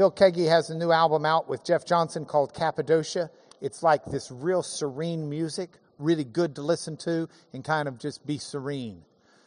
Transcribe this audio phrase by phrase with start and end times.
[0.00, 3.28] Phil Keaggy has a new album out with Jeff Johnson called Cappadocia.
[3.60, 5.68] It's like this real serene music,
[5.98, 9.02] really good to listen to and kind of just be serene.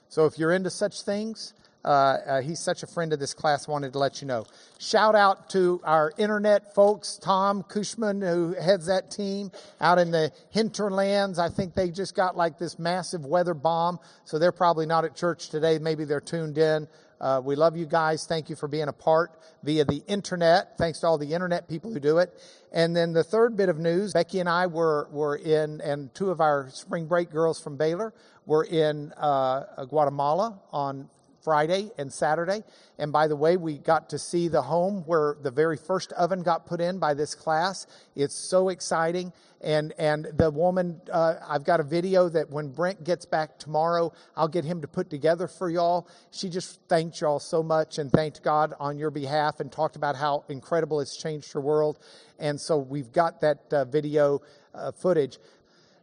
[0.09, 3.67] So if you're into such things, uh, uh, he's such a friend of this class.
[3.67, 4.45] Wanted to let you know.
[4.77, 10.31] Shout out to our internet folks, Tom Cushman, who heads that team out in the
[10.51, 11.39] hinterlands.
[11.39, 15.15] I think they just got like this massive weather bomb, so they're probably not at
[15.15, 15.79] church today.
[15.79, 16.87] Maybe they're tuned in.
[17.23, 18.25] Uh, we love you guys.
[18.27, 19.31] Thank you for being a part
[19.63, 20.77] via the internet.
[20.77, 22.37] Thanks to all the internet people who do it.
[22.73, 26.31] And then the third bit of news, Becky and I were, were in, and two
[26.31, 28.13] of our spring break girls from Baylor
[28.45, 31.09] were in uh, Guatemala on
[31.43, 32.63] Friday and Saturday.
[32.97, 36.41] And by the way, we got to see the home where the very first oven
[36.41, 37.85] got put in by this class.
[38.15, 39.33] It's so exciting.
[39.61, 44.13] And, and the woman, uh, I've got a video that when Brent gets back tomorrow,
[44.35, 46.07] I'll get him to put together for y'all.
[46.31, 50.15] She just thanked y'all so much and thanked God on your behalf and talked about
[50.15, 51.99] how incredible it's changed her world.
[52.39, 54.41] And so we've got that uh, video
[54.73, 55.37] uh, footage.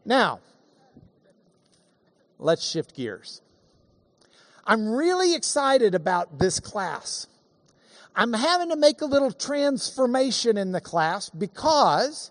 [0.04, 0.40] Now,
[2.38, 3.42] let's shift gears.
[4.66, 7.26] I'm really excited about this class.
[8.14, 12.30] I'm having to make a little transformation in the class because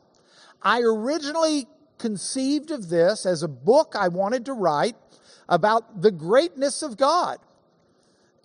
[0.62, 4.96] I originally conceived of this as a book I wanted to write
[5.48, 7.38] about the greatness of God.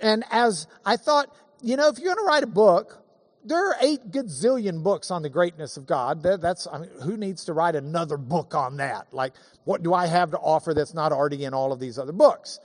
[0.01, 3.05] And as I thought, you know, if you're going to write a book,
[3.45, 6.23] there are eight gazillion books on the greatness of God.
[6.23, 9.13] That's I mean, who needs to write another book on that?
[9.13, 12.13] Like, what do I have to offer that's not already in all of these other
[12.13, 12.59] books?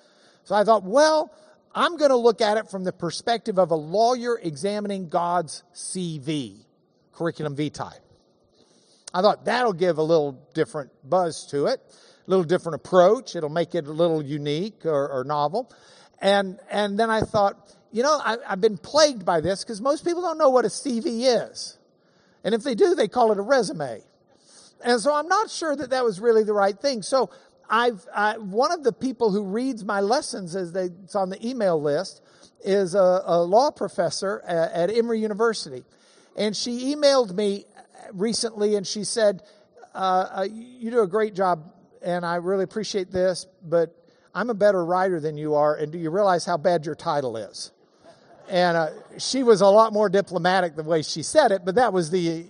[0.50, 1.31] So I thought, well,
[1.75, 6.66] I'm going to look at it from the perspective of a lawyer examining God's CV,
[7.14, 8.00] curriculum vitae.
[9.14, 13.36] I thought that'll give a little different buzz to it, a little different approach.
[13.36, 15.72] It'll make it a little unique or, or novel.
[16.19, 20.03] And, and then I thought, you know, I, I've been plagued by this because most
[20.03, 21.78] people don't know what a CV is.
[22.44, 24.01] And if they do, they call it a resume.
[24.84, 27.03] And so I'm not sure that that was really the right thing.
[27.03, 27.29] So
[27.69, 31.47] I've I, one of the people who reads my lessons, as they, it's on the
[31.47, 32.22] email list,
[32.63, 35.84] is a, a law professor at, at, Emory University,
[36.35, 37.66] and she emailed me
[38.12, 39.44] recently, and she said,
[39.94, 41.72] uh, uh, "You do a great job,
[42.02, 43.96] and I really appreciate this, but
[44.34, 47.38] I'm a better writer than you are, and do you realize how bad your title
[47.38, 47.72] is?"
[48.50, 51.94] And uh, she was a lot more diplomatic the way she said it, but that
[51.94, 52.47] was the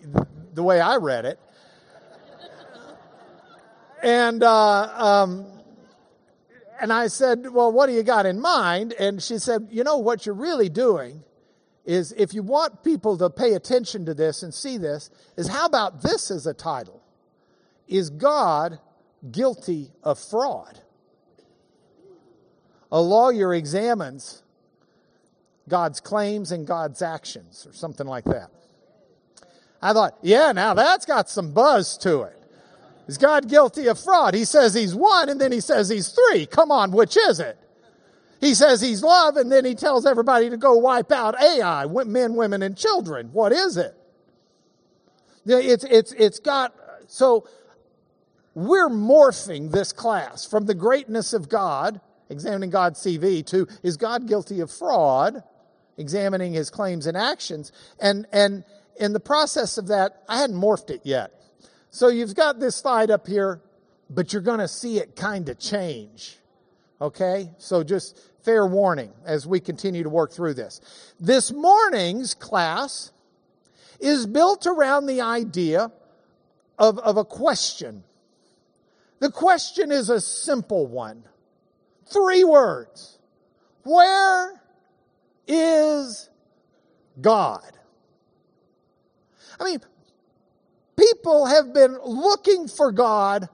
[0.54, 1.40] the way I read it.
[4.02, 5.46] And, uh, um,
[6.80, 8.94] and I said, Well, what do you got in mind?
[8.94, 11.24] And she said, You know, what you're really doing
[11.86, 15.66] is if you want people to pay attention to this and see this, is how
[15.66, 17.02] about this as a title?
[17.88, 18.80] Is God
[19.32, 20.80] guilty of fraud?
[22.92, 24.44] A lawyer examines
[25.68, 28.50] God's claims and God's actions, or something like that.
[29.82, 32.39] I thought, yeah, now that's got some buzz to it.
[33.10, 34.36] Is God guilty of fraud?
[34.36, 36.46] He says he's one and then he says he's three.
[36.46, 37.58] Come on, which is it?
[38.40, 42.36] He says he's love and then he tells everybody to go wipe out Ai, men,
[42.36, 43.32] women, and children.
[43.34, 43.98] What is it?
[45.48, 46.76] It's, it's, it's got,
[47.08, 47.48] so
[48.54, 54.28] we're morphing this class from the greatness of God, examining God's CV, to is God
[54.28, 55.42] guilty of fraud,
[55.98, 57.72] examining his claims and actions.
[58.00, 58.64] And, and
[59.00, 61.34] in the process of that, I hadn't morphed it yet.
[61.92, 63.62] So you've got this slide up here,
[64.10, 66.38] but you're going to see it kind of change.
[67.02, 67.50] Okay?
[67.58, 70.82] So just fair warning as we continue to work through this.
[71.20, 73.12] This morning's class
[74.00, 75.92] is built around the idea
[76.78, 78.04] of, of a question.
[79.20, 81.24] The question is a simple one.
[82.06, 83.20] Three words.
[83.84, 84.62] Where
[85.48, 86.30] is
[87.20, 87.72] God?
[89.60, 89.82] I mean,
[91.00, 93.48] people have been looking for God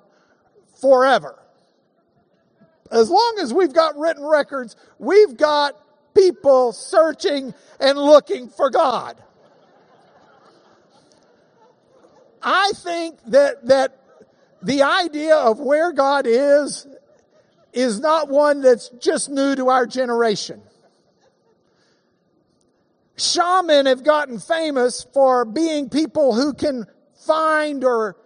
[0.81, 1.39] forever.
[2.91, 5.73] As long as we've got written records, we've got
[6.13, 9.21] people searching and looking for God.
[12.41, 13.99] I think that, that
[14.61, 16.87] the idea of where God is
[17.73, 20.61] is not one that's just new to our generation.
[23.17, 26.85] Shaman have gotten famous for being people who can
[27.25, 28.17] find or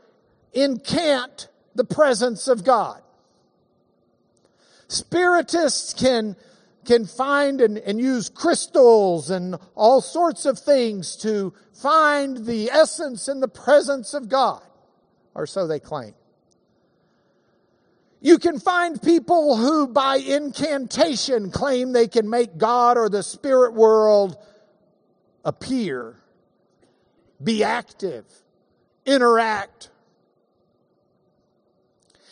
[0.53, 3.01] incant the presence of God.
[4.87, 6.35] Spiritists can,
[6.85, 13.27] can find and, and use crystals and all sorts of things to find the essence
[13.27, 14.63] and the presence of God,
[15.35, 16.15] or so they claim.
[18.21, 23.73] You can find people who by incantation claim they can make God or the spirit
[23.73, 24.35] world
[25.45, 26.17] appear
[27.41, 28.25] be active,
[29.05, 29.89] interact.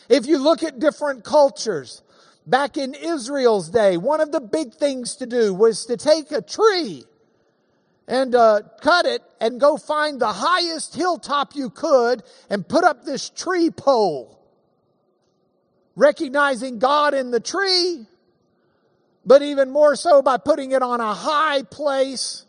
[0.10, 2.02] If you look at different cultures,
[2.46, 6.42] back in Israel's day, one of the big things to do was to take a
[6.42, 7.04] tree
[8.08, 13.04] and uh, cut it and go find the highest hilltop you could and put up
[13.04, 14.40] this tree pole,
[15.96, 18.06] recognizing God in the tree,
[19.26, 22.46] but even more so by putting it on a high place,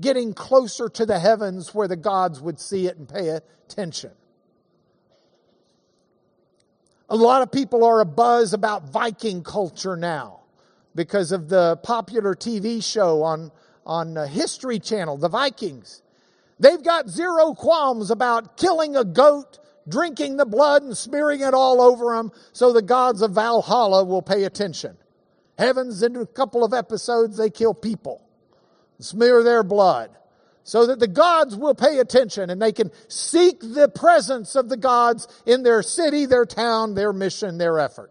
[0.00, 4.12] getting closer to the heavens where the gods would see it and pay attention.
[7.08, 10.40] A lot of people are abuzz about Viking culture now
[10.94, 13.52] because of the popular TV show on
[13.86, 16.02] on uh, History Channel, the Vikings.
[16.58, 19.58] They've got zero qualms about killing a goat,
[19.88, 24.22] drinking the blood, and smearing it all over them so the gods of Valhalla will
[24.22, 24.96] pay attention.
[25.56, 28.25] Heavens, in a couple of episodes, they kill people,
[28.98, 30.10] smear their blood,
[30.64, 34.76] so that the gods will pay attention and they can seek the presence of the
[34.76, 38.10] gods in their city, their town, their mission, their effort.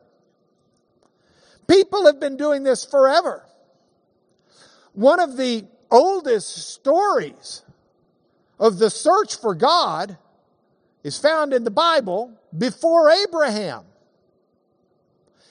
[1.67, 3.45] People have been doing this forever.
[4.93, 7.63] One of the oldest stories
[8.59, 10.17] of the search for God
[11.03, 13.83] is found in the Bible before Abraham.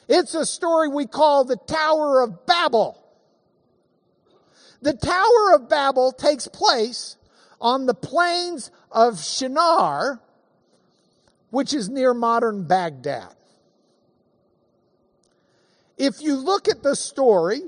[0.08, 3.03] It's a story we call the Tower of Babel.
[4.84, 7.16] The Tower of Babel takes place
[7.58, 10.20] on the plains of Shinar,
[11.48, 13.34] which is near modern Baghdad.
[15.96, 17.62] If you look at the story,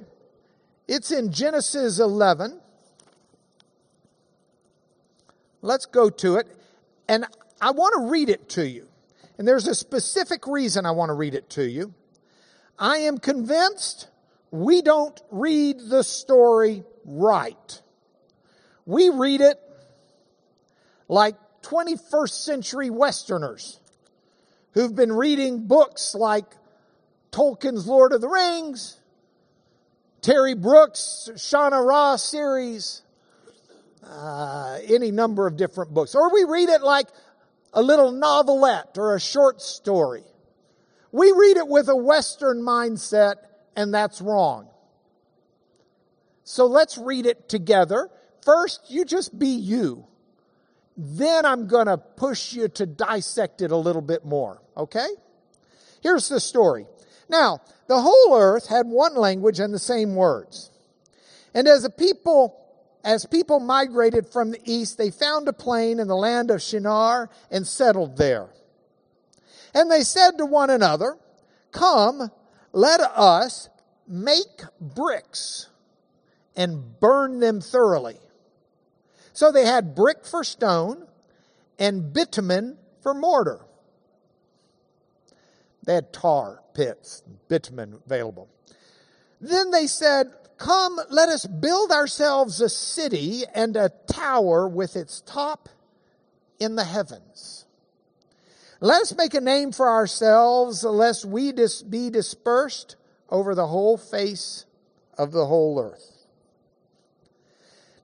[0.87, 2.61] it's in Genesis 11.
[5.63, 6.47] Let's go to it.
[7.09, 7.25] And
[7.63, 8.89] I want to read it to you.
[9.39, 11.95] And there's a specific reason I want to read it to you.
[12.79, 14.09] I am convinced
[14.51, 17.83] we don't read the story right.
[18.85, 19.59] We read it
[21.09, 23.81] like 21st century Westerners
[24.73, 26.45] who've been reading books like
[27.33, 29.01] Tolkien's Lord of the Rings,
[30.21, 33.03] Terry Brooks, Shannara series,
[34.05, 36.15] uh, any number of different books.
[36.15, 37.09] Or we read it like
[37.73, 40.25] a little novelette or a short story.
[41.13, 43.37] We read it with a Western mindset,
[43.75, 44.69] and that's wrong.
[46.49, 48.09] So let's read it together.
[48.45, 50.07] First, you just be you.
[50.97, 55.09] Then I'm going to push you to dissect it a little bit more, okay?
[56.03, 56.87] Here's the story.
[57.29, 60.71] Now, the whole earth had one language and the same words.
[61.53, 62.57] And as a people,
[63.03, 67.29] as people migrated from the east, they found a plain in the land of Shinar
[67.51, 68.51] and settled there.
[69.75, 71.19] And they said to one another,
[71.73, 72.31] Come,
[72.73, 73.69] let us
[74.07, 75.71] make bricks
[76.57, 78.19] and burn them thoroughly.
[79.33, 81.07] So they had brick for stone
[81.79, 83.61] and bitumen for mortar.
[85.85, 88.49] They had tar pits, bitumen available.
[89.41, 95.21] Then they said, Come, let us build ourselves a city and a tower with its
[95.21, 95.69] top
[96.59, 97.67] in the heavens.
[98.81, 102.97] Let us make a name for ourselves, lest we dis- be dispersed
[103.29, 104.65] over the whole face
[105.19, 106.16] of the whole earth.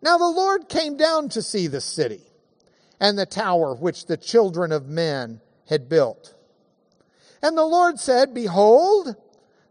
[0.03, 2.23] Now the Lord came down to see the city
[3.01, 6.35] and the tower which the children of men had built.
[7.41, 9.17] And the Lord said, Behold,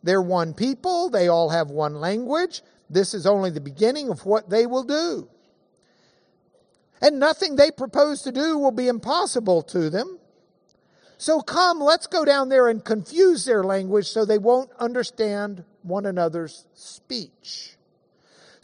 [0.03, 2.61] they're one people, they all have one language.
[2.89, 5.29] This is only the beginning of what they will do.
[7.01, 10.19] And nothing they propose to do will be impossible to them.
[11.17, 16.05] So come, let's go down there and confuse their language so they won't understand one
[16.05, 17.77] another's speech.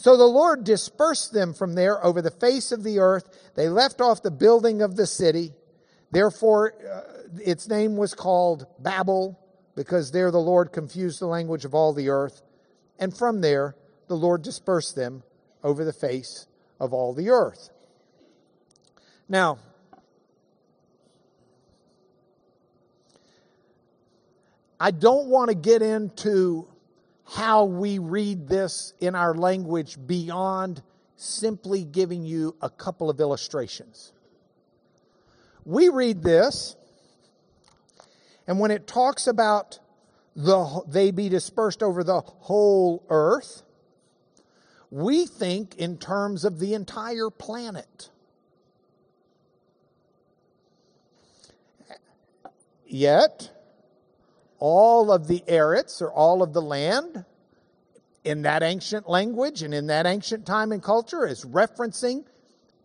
[0.08, 3.52] So the Lord dispersed them from there over the face of the earth.
[3.56, 5.52] They left off the building of the city.
[6.12, 7.02] Therefore, uh,
[7.44, 9.38] its name was called Babel
[9.76, 12.42] because there the Lord confused the language of all the earth.
[12.98, 13.76] And from there,
[14.08, 15.24] the Lord dispersed them
[15.62, 16.48] over the face
[16.80, 17.70] of all the earth.
[19.28, 19.60] Now,
[24.80, 26.70] I don't want to get into
[27.30, 30.82] how we read this in our language beyond
[31.16, 34.14] simply giving you a couple of illustrations.
[35.66, 36.76] We read this
[38.48, 39.80] and when it talks about
[40.36, 43.64] the, they be dispersed over the whole earth,
[44.90, 48.10] we think in terms of the entire planet.
[52.86, 53.52] Yet,
[54.60, 57.26] all of the Eretz or all of the land
[58.24, 62.26] in that ancient language and in that ancient time and culture is referencing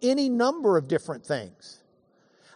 [0.00, 1.82] any number of different things.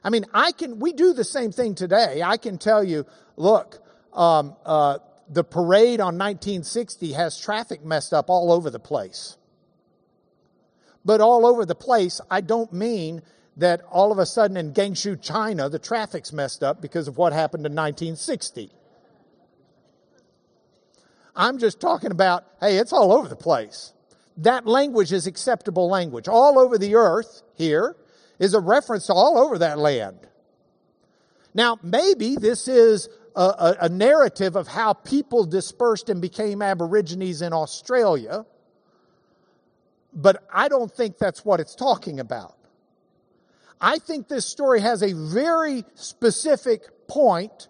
[0.04, 2.22] I mean, I can, we do the same thing today.
[2.22, 3.06] I can tell you,
[3.36, 3.78] look,
[4.12, 9.36] um, uh, the parade on 1960 has traffic messed up all over the place.
[11.04, 13.22] But all over the place, I don't mean
[13.56, 17.32] that all of a sudden in Guangzhou, China, the traffic's messed up because of what
[17.32, 18.70] happened in 1960.
[21.36, 23.92] I'm just talking about, hey, it's all over the place.
[24.38, 26.28] That language is acceptable language.
[26.28, 27.96] All over the earth here
[28.38, 30.18] is a reference to all over that land.
[31.54, 37.42] Now, maybe this is a, a, a narrative of how people dispersed and became Aborigines
[37.42, 38.44] in Australia,
[40.12, 42.56] but I don't think that's what it's talking about.
[43.80, 47.68] I think this story has a very specific point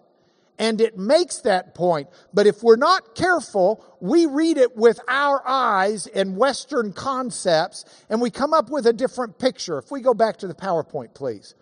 [0.59, 2.07] and it makes that point.
[2.33, 8.21] But if we're not careful, we read it with our eyes and Western concepts and
[8.21, 9.77] we come up with a different picture.
[9.77, 11.55] If we go back to the PowerPoint, please.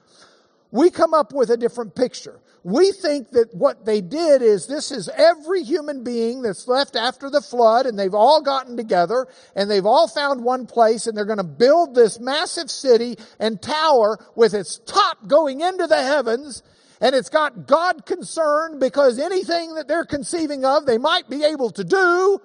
[0.72, 2.40] We come up with a different picture.
[2.64, 7.30] We think that what they did is this is every human being that's left after
[7.30, 11.26] the flood and they've all gotten together and they've all found one place and they're
[11.26, 16.64] going to build this massive city and tower with its top going into the heavens
[17.02, 21.70] and it's got God concerned because anything that they're conceiving of they might be able
[21.72, 22.42] to do.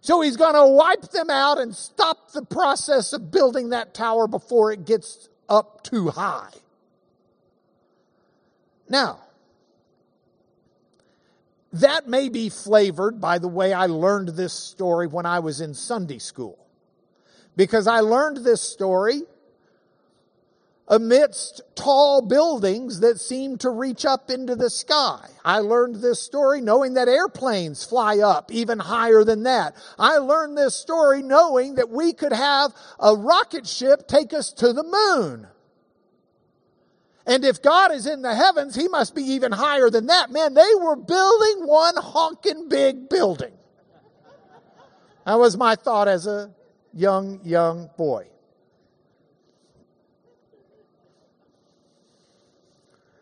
[0.00, 4.28] So he's going to wipe them out and stop the process of building that tower
[4.28, 6.50] before it gets up too high.
[8.88, 9.20] Now,
[11.72, 15.74] that may be flavored by the way I learned this story when I was in
[15.74, 16.58] Sunday school.
[17.56, 19.22] Because I learned this story
[20.88, 25.28] amidst tall buildings that seem to reach up into the sky.
[25.44, 29.76] I learned this story knowing that airplanes fly up even higher than that.
[29.98, 34.72] I learned this story knowing that we could have a rocket ship take us to
[34.72, 35.46] the moon.
[37.26, 40.30] And if God is in the heavens, he must be even higher than that.
[40.30, 43.52] Man, they were building one honking big building.
[45.26, 46.50] That was my thought as a
[46.94, 48.28] young, young boy.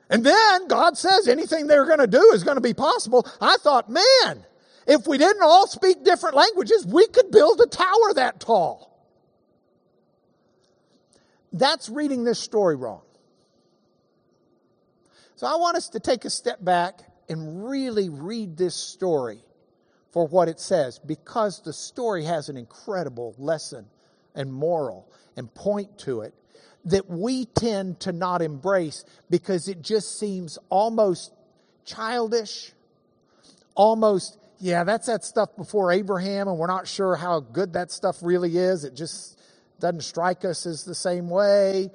[0.09, 3.27] And then God says anything they're going to do is going to be possible.
[3.41, 4.45] I thought, man,
[4.87, 8.93] if we didn't all speak different languages, we could build a tower that tall.
[11.53, 13.03] That's reading this story wrong.
[15.37, 19.41] So I want us to take a step back and really read this story
[20.13, 23.87] for what it says because the story has an incredible lesson
[24.35, 26.33] and moral and point to it
[26.87, 31.33] that we tend to not embrace because it just seems almost
[31.85, 32.73] childish,
[33.75, 38.19] almost, yeah, that's that stuff before Abraham, and we're not sure how good that stuff
[38.23, 38.85] really is.
[38.85, 39.39] It just
[39.81, 41.91] doesn't strike us as the same way.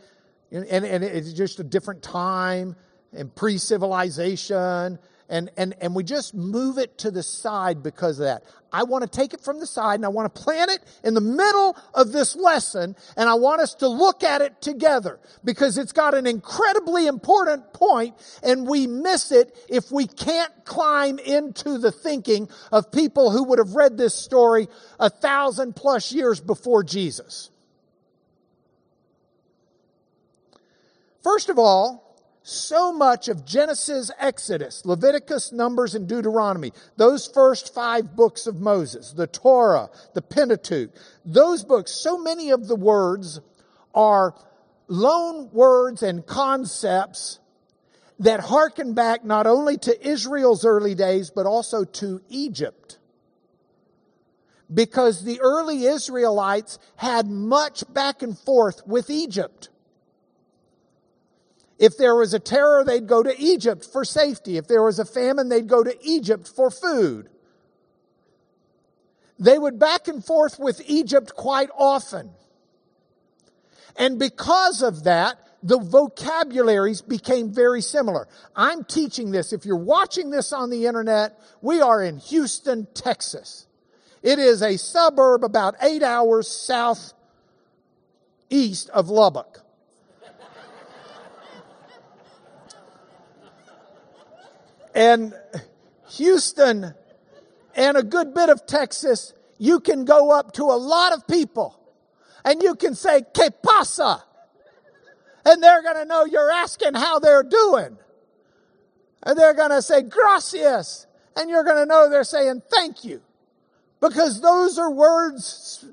[0.51, 2.75] And, and, and it's just a different time
[3.13, 4.99] and pre civilization.
[5.31, 8.43] And, and, and we just move it to the side because of that.
[8.73, 11.13] I want to take it from the side and I want to plant it in
[11.13, 15.77] the middle of this lesson and I want us to look at it together because
[15.77, 21.77] it's got an incredibly important point and we miss it if we can't climb into
[21.77, 24.67] the thinking of people who would have read this story
[24.99, 27.51] a thousand plus years before Jesus.
[31.23, 32.10] First of all,
[32.43, 39.11] so much of Genesis, Exodus, Leviticus, Numbers, and Deuteronomy, those first five books of Moses,
[39.11, 40.89] the Torah, the Pentateuch,
[41.23, 43.39] those books, so many of the words
[43.93, 44.33] are
[44.87, 47.39] loan words and concepts
[48.19, 52.99] that harken back not only to Israel's early days, but also to Egypt.
[54.71, 59.69] Because the early Israelites had much back and forth with Egypt.
[61.81, 64.57] If there was a terror, they'd go to Egypt for safety.
[64.57, 67.27] If there was a famine, they'd go to Egypt for food.
[69.39, 72.29] They would back and forth with Egypt quite often.
[73.95, 78.27] And because of that, the vocabularies became very similar.
[78.55, 79.51] I'm teaching this.
[79.51, 83.65] If you're watching this on the internet, we are in Houston, Texas.
[84.21, 87.13] It is a suburb about eight hours south
[88.51, 89.60] east of Lubbock.
[94.93, 95.33] And
[96.11, 96.93] Houston
[97.75, 101.79] and a good bit of Texas, you can go up to a lot of people
[102.43, 104.23] and you can say, Que pasa?
[105.45, 107.97] And they're going to know you're asking how they're doing.
[109.23, 111.07] And they're going to say, Gracias.
[111.35, 113.21] And you're going to know they're saying, Thank you.
[113.99, 115.85] Because those are words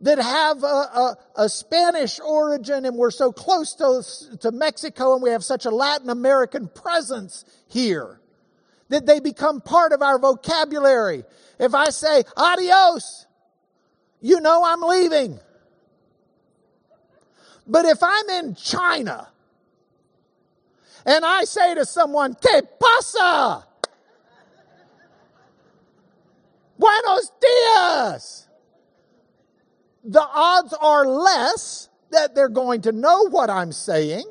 [0.00, 5.22] that have a, a, a, Spanish origin and we're so close to, to Mexico and
[5.24, 8.20] we have such a Latin American presence here
[8.88, 11.24] that they become part of our vocabulary.
[11.58, 13.26] If I say adios,
[14.20, 15.38] you know I'm leaving.
[17.66, 19.28] But if I'm in China
[21.04, 23.66] and I say to someone, ¿Qué pasa?
[26.78, 28.48] Buenos dias.
[30.04, 34.24] The odds are less that they're going to know what I'm saying.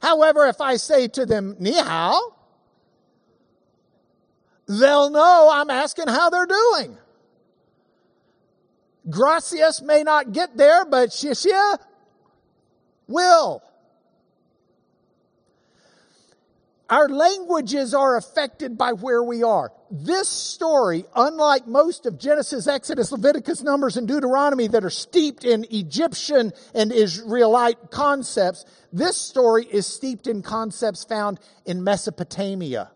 [0.00, 2.18] However, if I say to them, ni hao,
[4.80, 6.96] they'll know I'm asking how they're doing.
[9.08, 11.78] Gracias may not get there, but shishia
[13.08, 13.62] will.
[16.92, 19.72] Our languages are affected by where we are.
[19.90, 25.64] This story, unlike most of Genesis, Exodus, Leviticus, Numbers, and Deuteronomy that are steeped in
[25.70, 32.90] Egyptian and Israelite concepts, this story is steeped in concepts found in Mesopotamia,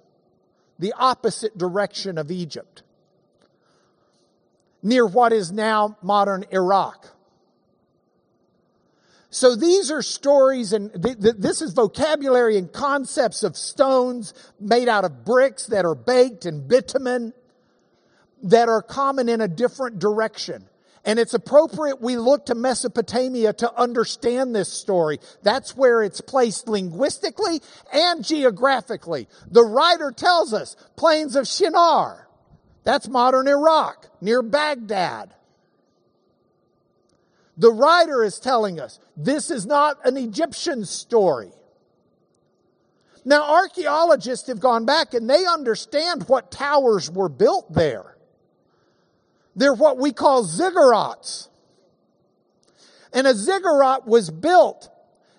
[0.78, 2.83] the opposite direction of Egypt,
[4.83, 7.12] near what is now modern Iraq.
[9.30, 14.88] So these are stories and th- th- this is vocabulary and concepts of stones made
[14.88, 17.35] out of bricks that are baked and bitumen
[18.45, 20.64] that are common in a different direction.
[21.06, 25.20] And it's appropriate we look to Mesopotamia to understand this story.
[25.44, 29.28] That's where it's placed linguistically and geographically.
[29.48, 32.28] The writer tells us plains of Shinar.
[32.82, 35.32] That's modern Iraq, near Baghdad.
[37.56, 41.52] The writer is telling us this is not an Egyptian story.
[43.25, 48.15] Now, archaeologists have gone back and they understand what towers were built there.
[49.56, 51.49] They're what we call ziggurats.
[53.12, 54.90] And a ziggurat was built.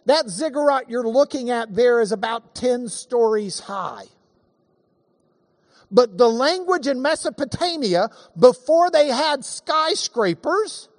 [0.06, 4.06] That ziggurat you're looking at there is about 10 stories high.
[5.90, 10.90] But the language in Mesopotamia, before they had skyscrapers,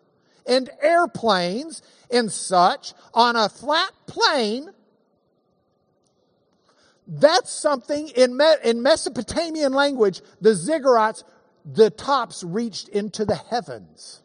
[0.48, 4.70] and airplanes and such on a flat plane.
[7.06, 11.22] That's something in, Me- in Mesopotamian language, the ziggurats,
[11.70, 14.22] the tops reached into the heavens.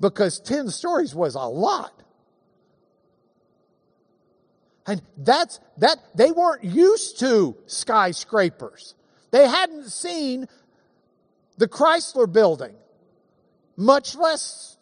[0.00, 1.92] Because 10 stories was a lot.
[4.86, 8.94] And that's, that, they weren't used to skyscrapers.
[9.30, 10.48] They hadn't seen
[11.58, 12.74] the Chrysler building
[13.76, 14.78] much less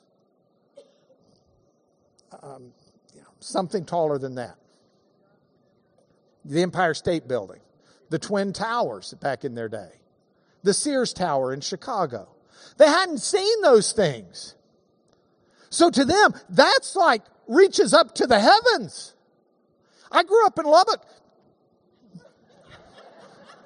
[2.40, 2.72] um,
[3.14, 4.56] you know, something taller than that.
[6.44, 7.60] The Empire State Building,
[8.10, 9.90] the Twin Towers back in their day,
[10.66, 12.28] the Sears Tower in Chicago.
[12.76, 14.54] They hadn't seen those things.
[15.70, 19.14] So to them, that's like reaches up to the heavens.
[20.10, 21.02] I grew up in Lubbock.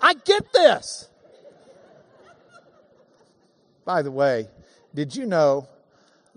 [0.00, 1.08] I get this.
[3.84, 4.48] By the way,
[4.94, 5.68] did you know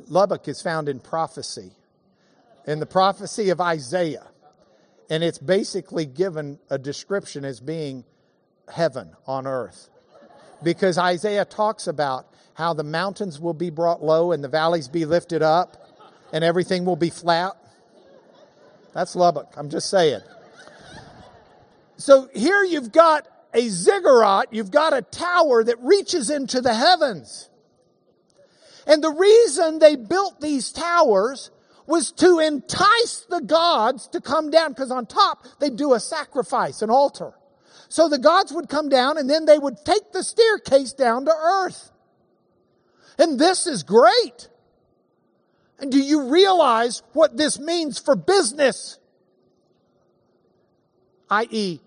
[0.07, 1.71] Lubbock is found in prophecy,
[2.65, 4.27] in the prophecy of Isaiah?
[5.09, 8.05] And it's basically given a description as being
[8.67, 9.89] heaven on earth.
[10.63, 15.05] Because Isaiah talks about how the mountains will be brought low and the valleys be
[15.05, 15.77] lifted up
[16.31, 17.53] and everything will be flat.
[18.93, 19.53] That's Lubbock.
[19.57, 20.21] I'm just saying.
[21.97, 27.49] So here you've got a ziggurat, you've got a tower that reaches into the heavens.
[28.85, 31.51] And the reason they built these towers
[31.85, 36.81] was to entice the gods to come down because on top they do a sacrifice,
[36.81, 37.33] an altar.
[37.93, 41.31] So the gods would come down and then they would take the staircase down to
[41.31, 41.91] earth.
[43.19, 44.49] And this is great.
[45.77, 48.97] And do you realize what this means for business?
[51.29, 51.81] I.e.,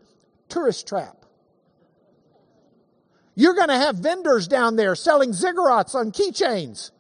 [0.49, 1.17] tourist trap.
[3.35, 6.93] You're going to have vendors down there selling ziggurats on keychains.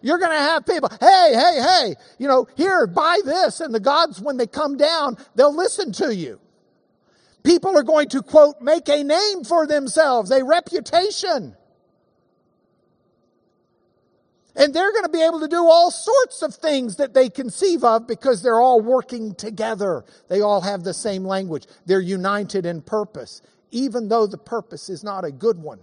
[0.00, 3.60] You're going to have people, hey, hey, hey, you know, here, buy this.
[3.60, 6.40] And the gods, when they come down, they'll listen to you.
[7.42, 11.56] People are going to, quote, make a name for themselves, a reputation.
[14.54, 17.84] And they're going to be able to do all sorts of things that they conceive
[17.84, 20.04] of because they're all working together.
[20.28, 21.66] They all have the same language.
[21.86, 23.40] They're united in purpose
[23.72, 25.80] even though the purpose is not a good one.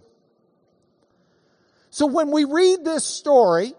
[1.90, 3.74] So when we read this story,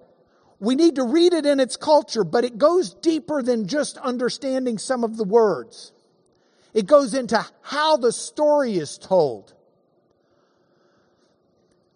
[0.59, 4.77] we need to read it in its culture, but it goes deeper than just understanding
[4.77, 5.93] some of the words.
[6.73, 9.55] It goes into how the story is told.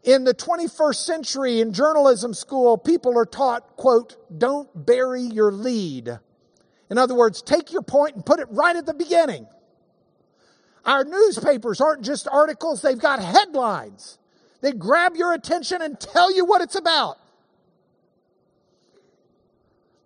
[0.03, 6.19] In the 21st century in journalism school, people are taught, quote, don't bury your lead.
[6.91, 9.47] In other words, take your point and put it right at the beginning.
[10.85, 14.19] Our newspapers aren't just articles, they've got headlines.
[14.61, 17.17] They grab your attention and tell you what it's about.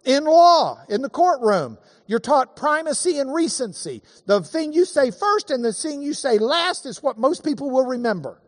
[0.05, 4.03] In law, in the courtroom, you're taught primacy and recency.
[4.25, 7.71] The thing you say first and the thing you say last is what most people
[7.71, 8.41] will remember.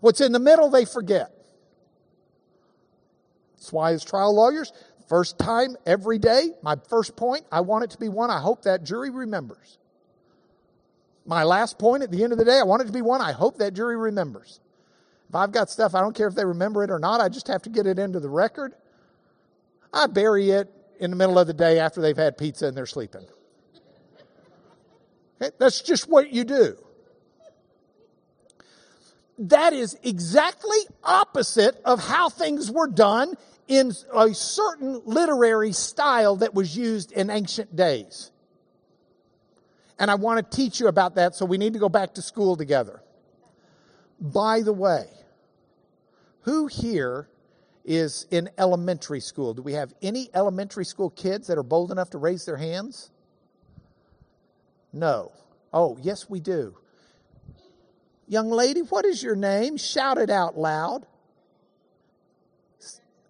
[0.00, 1.30] What's in the middle, they forget.
[3.54, 4.72] That's why, as trial lawyers,
[5.08, 8.62] first time every day, my first point, I want it to be one I hope
[8.62, 9.78] that jury remembers.
[11.24, 13.20] My last point at the end of the day, I want it to be one
[13.20, 14.60] I hope that jury remembers.
[15.28, 17.46] If I've got stuff, I don't care if they remember it or not, I just
[17.46, 18.74] have to get it into the record.
[19.92, 22.86] I bury it in the middle of the day after they've had pizza and they're
[22.86, 23.26] sleeping.
[25.38, 26.76] That's just what you do.
[29.38, 33.34] That is exactly opposite of how things were done
[33.68, 38.32] in a certain literary style that was used in ancient days.
[39.98, 42.22] And I want to teach you about that, so we need to go back to
[42.22, 43.02] school together.
[44.20, 45.06] By the way,
[46.42, 47.28] who here
[47.88, 49.54] is in elementary school?
[49.54, 53.10] Do we have any elementary school kids that are bold enough to raise their hands?
[54.92, 55.32] No.
[55.72, 56.76] Oh, yes, we do.
[58.26, 59.78] Young lady, what is your name?
[59.78, 61.06] Shout it out loud.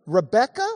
[0.07, 0.66] Rebecca?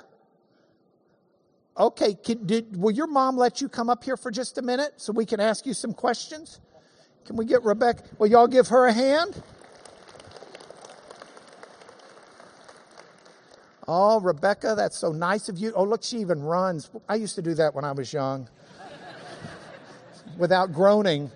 [1.76, 4.92] Okay, can, did, will your mom let you come up here for just a minute
[4.98, 6.60] so we can ask you some questions?
[7.24, 8.04] Can we get Rebecca?
[8.18, 9.42] Will y'all give her a hand?
[13.94, 15.70] Oh, Rebecca, that's so nice of you.
[15.76, 16.88] Oh, look, she even runs.
[17.10, 18.48] I used to do that when I was young
[20.38, 21.30] without groaning.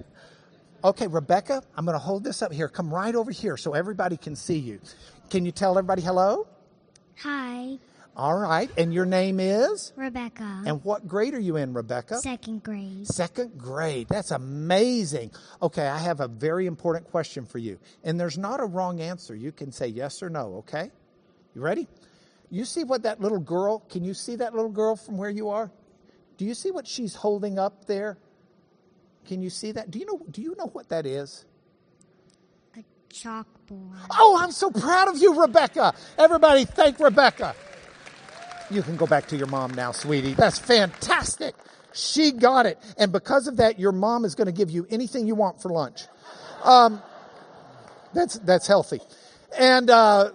[0.83, 2.71] Okay, Rebecca, I'm going to hold this up here.
[2.71, 4.81] Come right over here so everybody can see you.
[5.29, 6.47] Can you tell everybody hello?
[7.19, 7.77] Hi,
[8.17, 8.71] All right.
[8.79, 9.93] And your name is?
[9.95, 10.63] Rebecca.
[10.65, 12.21] And what grade are you in, Rebecca?
[12.21, 13.07] Second grade.
[13.07, 14.09] Second grade.
[14.09, 15.33] That's amazing.
[15.61, 17.79] Okay, I have a very important question for you.
[18.03, 19.35] And there's not a wrong answer.
[19.35, 20.91] You can say yes or no, okay?
[21.55, 21.87] You ready?
[22.51, 25.49] You see what that little girl, can you see that little girl from where you
[25.51, 25.71] are?
[26.39, 28.19] Do you see what she's holding up there?
[29.27, 29.91] Can you see that?
[29.91, 31.45] Do you know do you know what that is?
[32.77, 33.97] A chalkboard.
[34.13, 35.95] Oh, I'm so proud of you, Rebecca.
[36.19, 37.55] Everybody thank Rebecca.
[38.71, 40.35] You can go back to your mom now, sweetie.
[40.35, 41.55] That's fantastic.
[41.93, 42.79] She got it.
[42.99, 45.71] And because of that, your mom is going to give you anything you want for
[45.71, 46.03] lunch.
[46.63, 47.01] Um,
[48.13, 49.01] that's, that's healthy.
[49.59, 50.31] And, uh,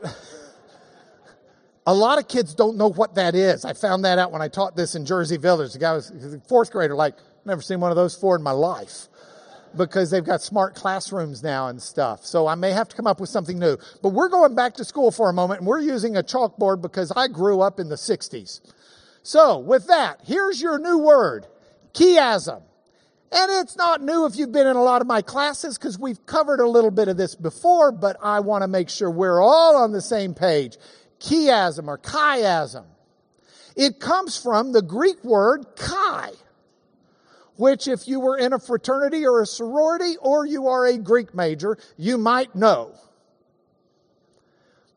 [1.85, 3.65] a lot of kids don't know what that is.
[3.65, 5.73] I found that out when I taught this in Jersey Village.
[5.73, 7.15] The guy was a fourth grader, like,
[7.45, 9.07] never seen one of those four in my life
[9.75, 12.25] because they've got smart classrooms now and stuff.
[12.25, 13.77] So I may have to come up with something new.
[14.01, 17.11] But we're going back to school for a moment and we're using a chalkboard because
[17.15, 18.61] I grew up in the 60s.
[19.23, 21.47] So with that, here's your new word,
[21.93, 22.63] chiasm.
[23.33, 26.25] And it's not new if you've been in a lot of my classes because we've
[26.25, 29.77] covered a little bit of this before, but I want to make sure we're all
[29.77, 30.75] on the same page.
[31.21, 32.85] Chiasm or chiasm.
[33.75, 36.31] It comes from the Greek word chi
[37.61, 41.35] which if you were in a fraternity or a sorority or you are a Greek
[41.35, 42.91] major, you might know.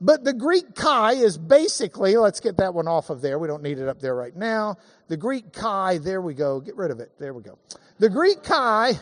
[0.00, 3.38] But the Greek chi is basically, let's get that one off of there.
[3.38, 4.78] We don't need it up there right now.
[5.08, 6.58] The Greek chi, there we go.
[6.60, 7.12] Get rid of it.
[7.18, 7.58] There we go.
[7.98, 8.92] The Greek chi.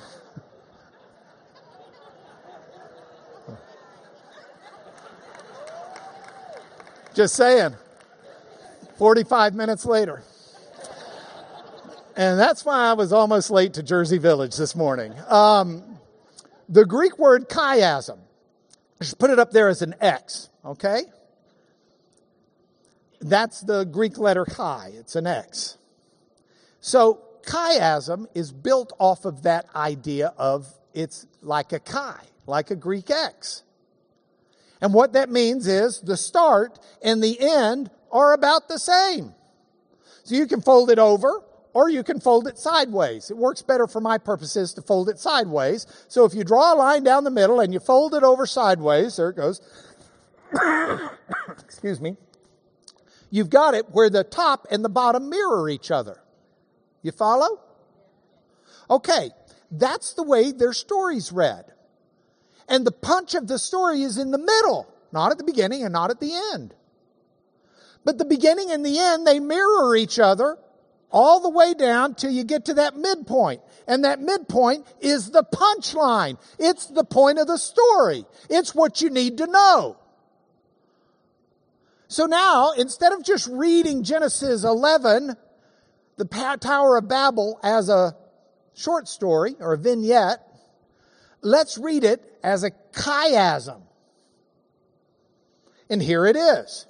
[7.14, 7.76] Just saying.
[8.98, 10.22] 45 minutes later.
[12.16, 15.14] And that's why I was almost late to Jersey Village this morning.
[15.28, 15.98] Um,
[16.68, 18.18] the Greek word chiasm,
[19.00, 21.02] just put it up there as an X, okay?
[23.20, 25.78] That's the Greek letter chi, it's an X.
[26.80, 32.76] So chiasm is built off of that idea of it's like a chi, like a
[32.76, 33.62] Greek X.
[34.82, 39.32] And what that means is the start and the end are about the same.
[40.24, 41.40] So you can fold it over
[41.72, 43.30] or you can fold it sideways.
[43.30, 45.86] It works better for my purposes to fold it sideways.
[46.08, 49.16] So if you draw a line down the middle and you fold it over sideways,
[49.16, 49.60] there it goes.
[51.60, 52.16] Excuse me.
[53.30, 56.20] You've got it where the top and the bottom mirror each other.
[57.02, 57.60] You follow?
[58.90, 59.30] Okay,
[59.70, 61.72] that's the way their story's read.
[62.68, 65.92] And the punch of the story is in the middle, not at the beginning and
[65.92, 66.74] not at the end.
[68.04, 70.58] But the beginning and the end, they mirror each other
[71.10, 73.60] all the way down till you get to that midpoint.
[73.86, 76.38] And that midpoint is the punchline.
[76.58, 78.24] It's the point of the story.
[78.48, 79.98] It's what you need to know.
[82.08, 85.36] So now, instead of just reading Genesis 11,
[86.16, 88.16] the Tower of Babel, as a
[88.74, 90.40] short story or a vignette,
[91.42, 93.82] let's read it as a chiasm.
[95.90, 96.86] And here it is.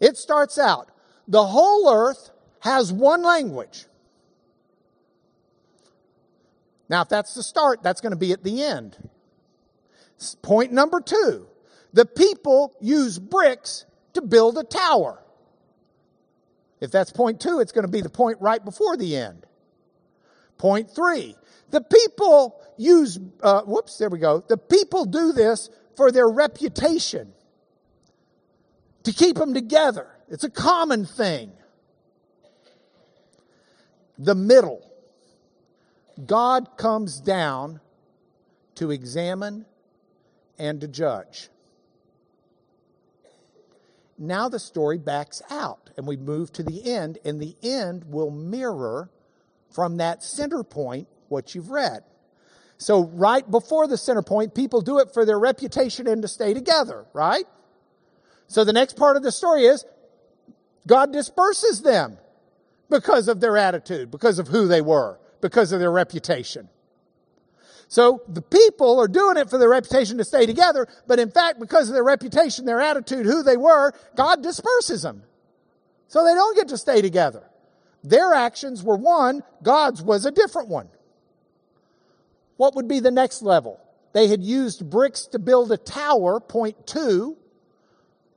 [0.00, 0.90] It starts out,
[1.26, 3.86] the whole earth has one language.
[6.88, 8.96] Now, if that's the start, that's going to be at the end.
[10.42, 11.46] Point number two
[11.92, 15.22] the people use bricks to build a tower.
[16.80, 19.46] If that's point two, it's going to be the point right before the end.
[20.56, 21.36] Point three
[21.70, 24.42] the people use, uh, whoops, there we go.
[24.46, 27.32] The people do this for their reputation,
[29.02, 30.08] to keep them together.
[30.28, 31.52] It's a common thing.
[34.18, 34.84] The middle.
[36.26, 37.80] God comes down
[38.76, 39.66] to examine
[40.58, 41.48] and to judge.
[44.18, 48.30] Now the story backs out and we move to the end, and the end will
[48.30, 49.10] mirror
[49.70, 52.02] from that center point what you've read.
[52.78, 56.54] So, right before the center point, people do it for their reputation and to stay
[56.54, 57.44] together, right?
[58.46, 59.84] So, the next part of the story is
[60.86, 62.18] God disperses them
[62.88, 66.68] because of their attitude, because of who they were, because of their reputation.
[67.88, 71.58] So the people are doing it for their reputation to stay together, but in fact,
[71.58, 75.22] because of their reputation, their attitude, who they were, God disperses them.
[76.06, 77.48] So they don't get to stay together.
[78.04, 80.88] Their actions were one, God's was a different one.
[82.58, 83.80] What would be the next level?
[84.12, 87.38] They had used bricks to build a tower, point two.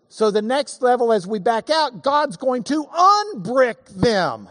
[0.10, 4.48] So the next level, as we back out, God's going to unbrick them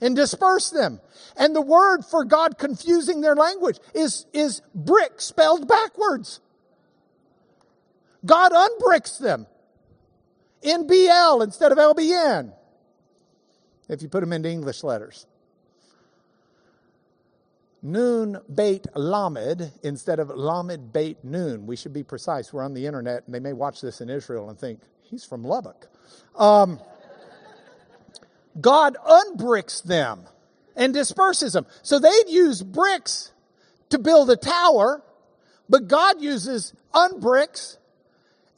[0.00, 1.00] and disperse them.
[1.36, 6.40] And the word for God confusing their language is, is brick spelled backwards.
[8.26, 9.46] God unbricks them.
[10.62, 12.52] NBL instead of LBN.
[13.88, 15.26] If you put them into English letters.
[17.86, 21.68] Noon bait lamed instead of lamed bait noon.
[21.68, 22.52] We should be precise.
[22.52, 25.44] We're on the internet and they may watch this in Israel and think, he's from
[25.44, 25.86] Lubbock.
[26.34, 26.80] Um,
[28.60, 30.22] God unbricks them
[30.74, 31.64] and disperses them.
[31.82, 33.30] So they'd use bricks
[33.90, 35.00] to build a tower,
[35.68, 37.76] but God uses unbricks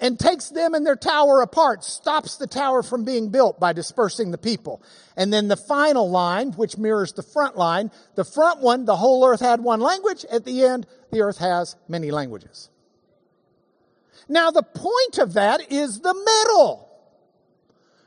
[0.00, 4.30] and takes them and their tower apart, stops the tower from being built by dispersing
[4.30, 4.82] the people.
[5.16, 9.26] And then the final line, which mirrors the front line, the front one, the whole
[9.26, 10.24] earth had one language.
[10.30, 12.70] At the end, the earth has many languages.
[14.28, 16.88] Now the point of that is the middle.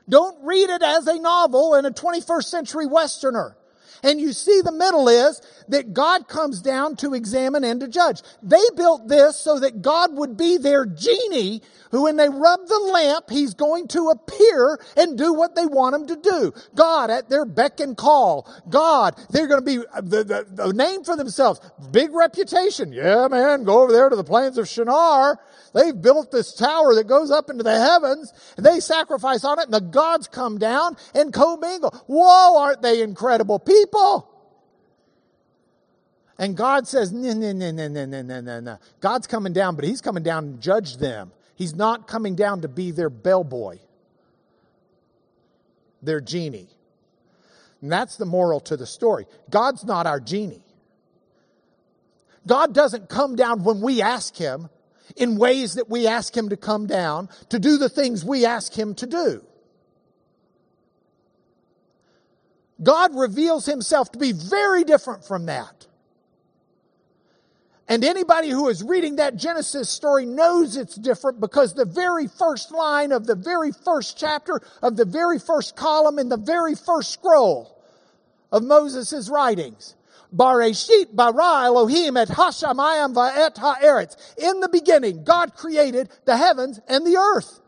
[0.08, 3.56] Don't read it as a novel in a 21st century Westerner.
[4.04, 8.22] And you see the middle is that God comes down to examine and to judge.
[8.42, 12.90] They built this so that God would be their genie who when they rub the
[12.92, 16.52] lamp, he's going to appear and do what they want him to do.
[16.74, 18.50] God at their beck and call.
[18.68, 21.60] God, they're going to be uh, the, the, the name for themselves.
[21.92, 22.92] Big reputation.
[22.92, 25.38] Yeah, man, go over there to the plains of Shinar.
[25.74, 29.66] They've built this tower that goes up into the heavens and they sacrifice on it
[29.66, 31.90] and the gods come down and commingle.
[32.06, 34.28] Whoa, aren't they incredible people?
[36.38, 38.78] And God says, no, no, no, no, no, no, no, no.
[39.00, 41.30] God's coming down, but he's coming down to judge them.
[41.62, 43.78] He's not coming down to be their bellboy,
[46.02, 46.68] their genie.
[47.80, 49.26] And that's the moral to the story.
[49.48, 50.64] God's not our genie.
[52.48, 54.70] God doesn't come down when we ask Him
[55.14, 58.76] in ways that we ask Him to come down to do the things we ask
[58.76, 59.44] Him to do.
[62.82, 65.86] God reveals Himself to be very different from that.
[67.92, 72.72] And anybody who is reading that Genesis story knows it's different because the very first
[72.72, 77.12] line of the very first chapter of the very first column in the very first
[77.12, 77.78] scroll
[78.50, 79.94] of Moses' writings.
[80.34, 84.16] Bareshit bara Elohim et hashamayim va'et ha'eretz.
[84.38, 87.60] In the beginning, God created the heavens and the earth.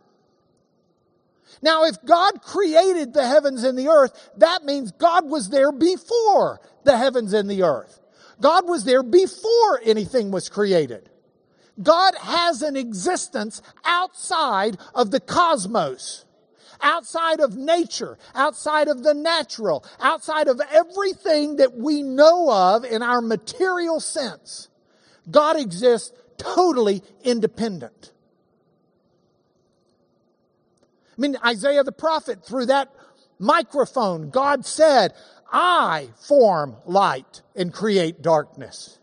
[1.61, 6.63] Now, if God created the heavens and the earth, that means God was there before
[6.85, 8.01] the heavens and the earth.
[8.45, 11.09] God was there before anything was created.
[11.83, 16.27] God has an existence outside of the cosmos,
[16.83, 23.03] outside of nature, outside of the natural, outside of everything that we know of in
[23.03, 24.69] our material sense.
[25.31, 28.13] God exists totally independent.
[31.17, 32.93] I mean, Isaiah the prophet, through that
[33.39, 35.15] microphone, God said,
[35.55, 38.99] I form light and create darkness.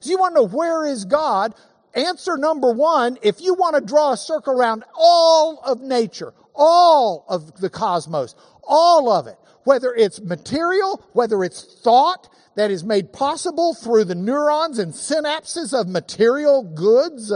[0.00, 1.54] So you want to know where is God?
[1.94, 7.24] answer number one, if you want to draw a circle around all of nature, all
[7.28, 13.12] of the cosmos, all of it, whether it's material, whether it's thought that is made
[13.12, 17.32] possible through the neurons and synapses of material goods,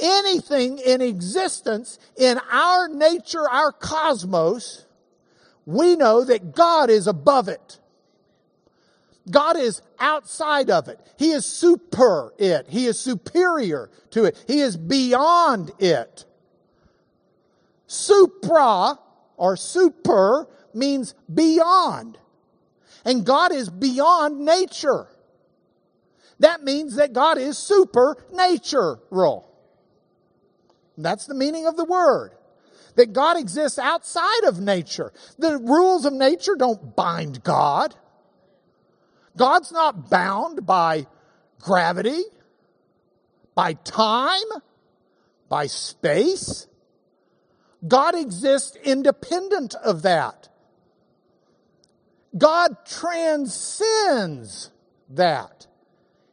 [0.00, 4.85] anything in existence in our nature, our cosmos,
[5.66, 7.80] we know that God is above it.
[9.28, 11.00] God is outside of it.
[11.18, 12.66] He is super it.
[12.68, 14.42] He is superior to it.
[14.46, 16.24] He is beyond it.
[17.88, 18.98] Supra
[19.36, 22.18] or super means beyond.
[23.04, 25.08] And God is beyond nature.
[26.38, 29.48] That means that God is supernatural.
[30.96, 32.35] That's the meaning of the word.
[32.96, 35.12] That God exists outside of nature.
[35.38, 37.94] The rules of nature don't bind God.
[39.36, 41.06] God's not bound by
[41.60, 42.22] gravity,
[43.54, 44.48] by time,
[45.48, 46.66] by space.
[47.86, 50.48] God exists independent of that.
[52.36, 54.70] God transcends
[55.10, 55.66] that.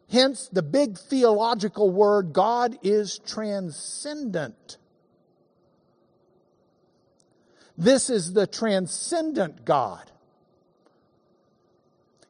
[0.09, 4.77] Hence the big theological word God is transcendent.
[7.83, 10.09] This is the transcendent God.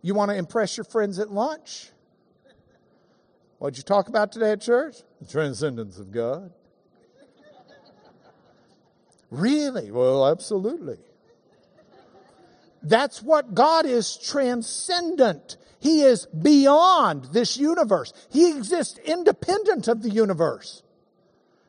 [0.02, 1.90] You want to impress your friends at lunch?
[3.60, 4.98] What'd you talk about today at church?
[5.22, 6.52] The transcendence of God.
[9.30, 9.92] really?
[9.92, 10.98] Well, absolutely.
[12.82, 15.58] That's what God is transcendent.
[15.80, 18.12] He is beyond this universe.
[18.32, 20.82] He exists independent of the universe.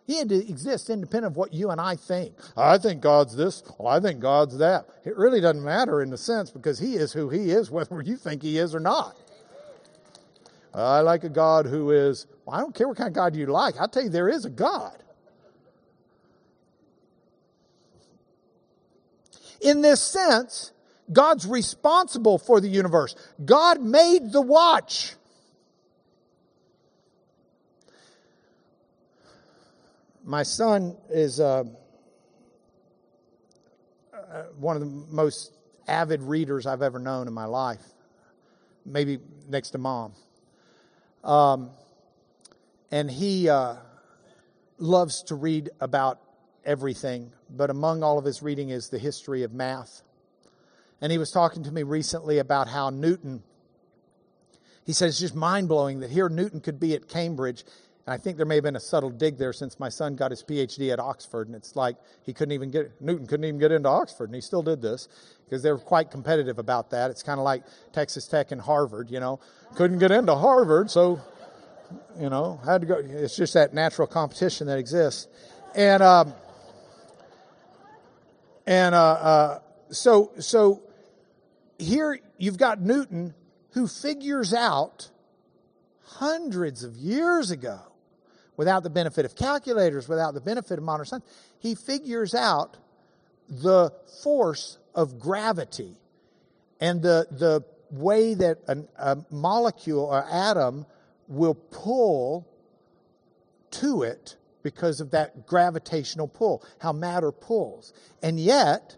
[0.07, 2.35] He exists independent of what you and I think.
[2.57, 3.63] I think God's this.
[3.79, 4.87] Well, I think God's that.
[5.05, 8.17] It really doesn't matter in a sense because He is who He is, whether you
[8.17, 9.17] think He is or not.
[10.75, 13.47] I like a God who is, well, I don't care what kind of God you
[13.47, 13.77] like.
[13.79, 14.97] I'll tell you, there is a God.
[19.61, 20.73] In this sense,
[21.13, 23.15] God's responsible for the universe.
[23.45, 25.15] God made the watch.
[30.25, 31.65] My son is uh,
[34.13, 35.53] uh, one of the most
[35.87, 37.83] avid readers I've ever known in my life,
[38.87, 40.15] maybe next to mom.
[41.23, 41.71] Um,
[42.91, 43.77] and he uh,
[44.79, 46.21] loves to read about
[46.65, 50.03] everything, but among all of his reading is the history of math.
[51.03, 53.43] And he was talking to me recently about how Newton,
[54.87, 57.65] he said it's just mind blowing that here Newton could be at Cambridge
[58.07, 60.31] and I think there may have been a subtle dig there since my son got
[60.31, 63.73] his PhD at Oxford, and it's like he couldn't even get Newton couldn't even get
[63.73, 65.09] into Oxford, and he still did this
[65.45, 67.11] because they were quite competitive about that.
[67.11, 67.63] It's kind of like
[67.93, 69.41] Texas Tech and Harvard, you know,
[69.77, 71.19] couldn't get into Harvard, so
[72.19, 72.97] you know had to go.
[72.99, 75.27] It's just that natural competition that exists,
[75.75, 76.35] and um,
[78.67, 79.59] and uh, uh,
[79.91, 80.83] so so
[81.79, 83.35] here you've got Newton
[83.71, 85.11] who figures out
[86.03, 87.81] hundreds of years ago
[88.57, 91.25] without the benefit of calculators, without the benefit of modern science,
[91.59, 92.77] he figures out
[93.49, 95.97] the force of gravity
[96.81, 100.87] and the, the way that an, a molecule or atom
[101.29, 102.47] will pull
[103.71, 107.93] to it because of that gravitational pull, how matter pulls.
[108.23, 108.97] And yet,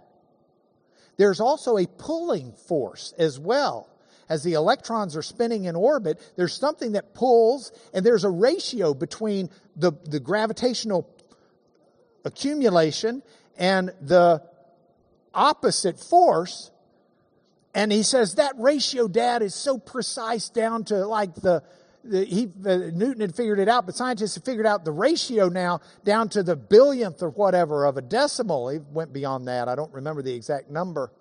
[1.17, 3.89] there's also a pulling force as well
[4.29, 8.95] as the electrons are spinning in orbit, there's something that pulls, and there's a ratio
[8.95, 11.09] between the, the gravitational
[12.25, 13.23] accumulation
[13.57, 14.43] and the
[15.33, 16.71] opposite force.
[17.75, 21.63] And he says that ratio, Dad, is so precise down to like the,
[22.03, 25.49] the he uh, Newton had figured it out, but scientists have figured out the ratio
[25.49, 28.71] now down to the billionth or whatever of a decimal.
[28.71, 29.69] He went beyond that.
[29.69, 31.13] I don't remember the exact number.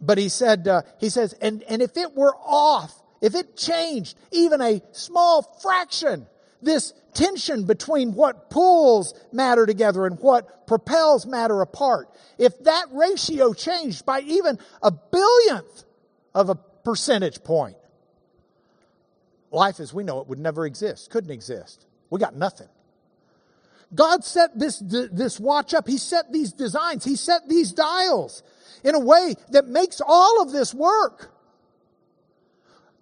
[0.00, 4.16] But he said, uh, he says, and, and if it were off, if it changed
[4.30, 6.26] even a small fraction,
[6.62, 13.54] this tension between what pulls matter together and what propels matter apart, if that ratio
[13.54, 15.84] changed by even a billionth
[16.34, 17.76] of a percentage point,
[19.50, 21.86] life as we know it would never exist, couldn't exist.
[22.10, 22.68] We got nothing.
[23.94, 25.86] God set this, this watch up.
[25.86, 27.04] He set these designs.
[27.04, 28.42] He set these dials
[28.82, 31.32] in a way that makes all of this work.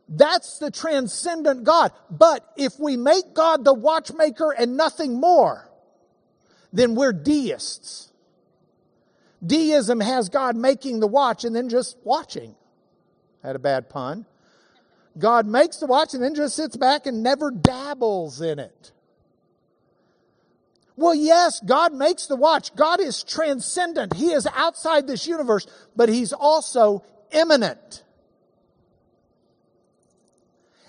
[0.09, 1.93] That's the transcendent God.
[2.11, 5.70] But if we make God the watchmaker and nothing more,
[6.72, 8.12] then we're deists.
[9.45, 12.55] Deism has God making the watch and then just watching.
[13.43, 14.26] Had a bad pun.
[15.18, 18.93] God makes the watch and then just sits back and never dabbles in it.
[20.97, 22.74] Well, yes, God makes the watch.
[22.76, 24.14] God is transcendent.
[24.14, 25.66] He is outside this universe,
[25.97, 28.05] but He's also immanent.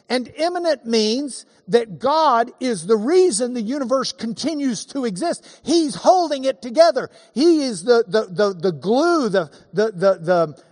[0.07, 5.61] And immanent means that God is the reason the universe continues to exist.
[5.63, 7.09] He's holding it together.
[7.33, 10.63] He is the, the, the, the glue, the, the, the, the,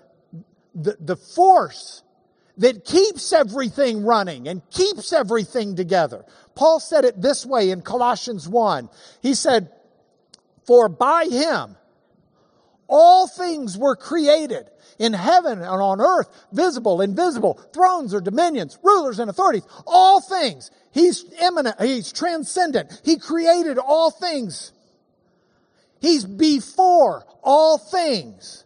[0.76, 2.04] the, the force
[2.58, 6.24] that keeps everything running and keeps everything together.
[6.56, 8.90] Paul said it this way in Colossians 1.
[9.22, 9.72] He said,
[10.66, 11.76] For by him
[12.88, 19.20] all things were created in heaven and on earth, visible, invisible, thrones or dominions, rulers
[19.20, 20.70] and authorities, all things.
[20.92, 23.02] He's immanent, he's transcendent.
[23.04, 24.72] He created all things.
[26.00, 28.64] He's before all things.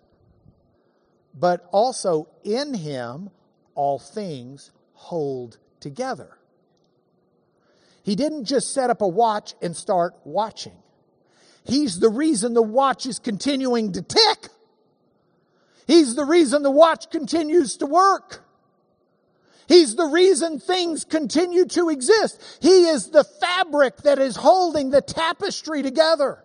[1.34, 3.30] But also in him,
[3.76, 6.37] all things hold together.
[8.08, 10.72] He didn't just set up a watch and start watching.
[11.66, 14.48] He's the reason the watch is continuing to tick.
[15.88, 18.46] He's the reason the watch continues to work.
[19.68, 22.42] He's the reason things continue to exist.
[22.62, 26.42] He is the fabric that is holding the tapestry together.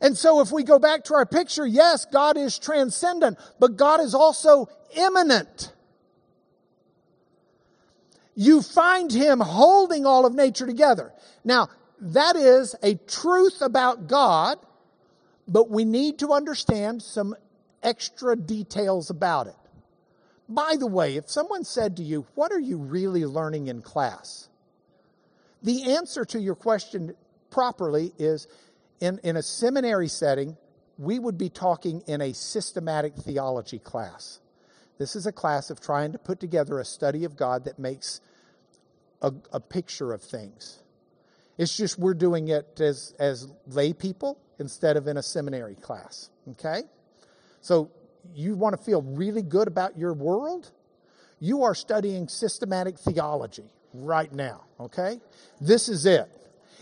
[0.00, 4.00] And so if we go back to our picture, yes, God is transcendent, but God
[4.00, 5.72] is also immanent.
[8.34, 11.12] You find him holding all of nature together.
[11.44, 11.68] Now,
[12.00, 14.58] that is a truth about God
[15.48, 17.34] but we need to understand some
[17.82, 19.56] extra details about it.
[20.48, 24.48] By the way, if someone said to you, What are you really learning in class?
[25.62, 27.14] The answer to your question
[27.50, 28.48] properly is
[29.00, 30.56] in, in a seminary setting,
[30.98, 34.40] we would be talking in a systematic theology class.
[34.98, 38.20] This is a class of trying to put together a study of God that makes
[39.20, 40.82] a, a picture of things.
[41.58, 46.30] It's just we're doing it as, as lay people instead of in a seminary class.
[46.52, 46.82] Okay?
[47.60, 47.90] So
[48.34, 50.70] you want to feel really good about your world?
[51.40, 54.62] You are studying systematic theology right now.
[54.80, 55.20] Okay?
[55.60, 56.28] This is it.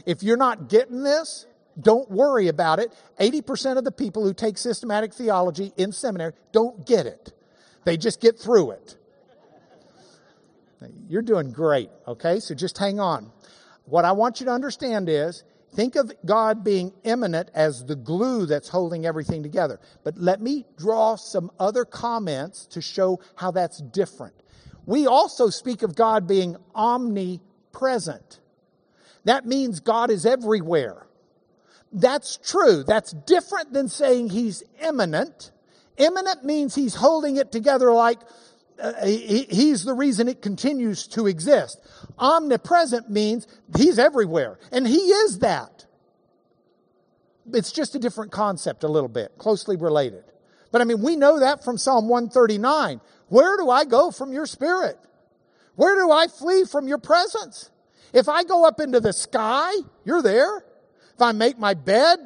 [0.07, 1.47] If you're not getting this,
[1.81, 2.93] don't worry about it.
[3.19, 7.33] 80% of the people who take systematic theology in seminary don't get it.
[7.85, 8.97] They just get through it.
[11.09, 12.41] You're doing great, okay?
[12.41, 13.31] So just hang on.
[13.85, 18.47] What I want you to understand is think of God being immanent as the glue
[18.47, 19.81] that's holding everything together.
[20.05, 24.35] But let me draw some other comments to show how that's different.
[24.87, 28.41] We also speak of God being omnipresent.
[29.25, 31.07] That means God is everywhere.
[31.93, 32.85] That's true.
[32.85, 35.51] That's different than saying he's immanent.
[36.01, 38.19] Immanent means he's holding it together like
[38.81, 41.79] uh, he, he's the reason it continues to exist.
[42.19, 43.47] Omnipresent means
[43.77, 45.85] he's everywhere, and he is that.
[47.53, 50.25] It's just a different concept, a little bit, closely related.
[50.73, 53.01] But I mean, we know that from Psalm 139.
[53.29, 54.99] Where do I go from your spirit?
[55.77, 57.71] Where do I flee from your presence?
[58.15, 59.73] If I go up into the sky,
[60.05, 60.65] you're there.
[61.15, 62.19] If I make my bed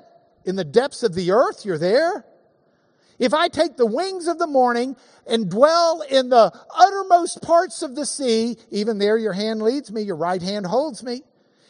[0.45, 2.25] in the depths of the earth, you're there.
[3.19, 4.97] If I take the wings of the morning
[5.27, 10.03] and dwell in the uttermost parts of the sea, even there your hand leads me,
[10.03, 11.23] your right hand holds me.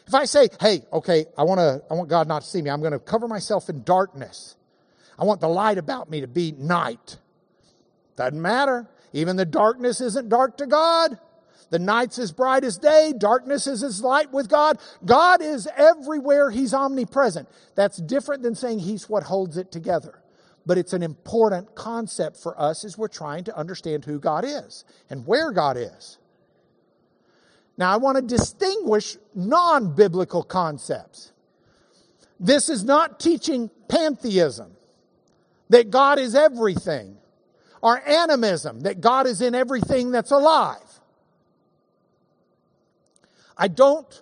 [0.07, 2.69] If I say, hey, okay, I want to, I want God not to see me.
[2.69, 4.55] I'm going to cover myself in darkness.
[5.17, 7.17] I want the light about me to be night.
[8.15, 8.87] Doesn't matter.
[9.13, 11.17] Even the darkness isn't dark to God.
[11.69, 13.13] The night's as bright as day.
[13.17, 14.77] Darkness is as light with God.
[15.03, 16.51] God is everywhere.
[16.51, 17.49] He's omnipresent.
[17.75, 20.19] That's different than saying He's what holds it together
[20.65, 24.83] but it's an important concept for us as we're trying to understand who God is
[25.09, 26.17] and where God is.
[27.77, 31.33] Now, I want to distinguish non biblical concepts.
[32.39, 34.71] This is not teaching pantheism,
[35.69, 37.17] that God is everything,
[37.81, 40.79] or animism, that God is in everything that's alive.
[43.57, 44.21] I don't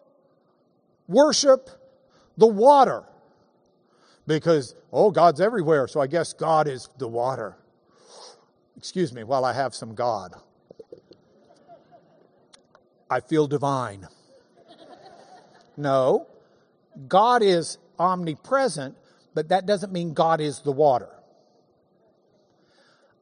[1.08, 1.70] worship
[2.38, 3.04] the water
[4.26, 7.58] because, oh, God's everywhere, so I guess God is the water.
[8.78, 10.34] Excuse me while I have some God.
[13.10, 14.08] I feel divine.
[15.78, 16.28] No,
[17.08, 18.96] God is omnipresent,
[19.34, 21.10] but that doesn't mean God is the water.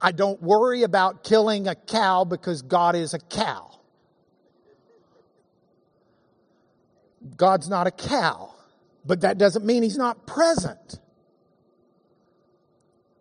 [0.01, 3.79] I don't worry about killing a cow because God is a cow.
[7.37, 8.50] God's not a cow.
[9.05, 10.99] But that doesn't mean he's not present.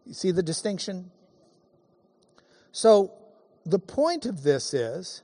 [0.06, 1.10] You see the distinction?
[2.72, 3.12] So,
[3.64, 5.22] the point of this is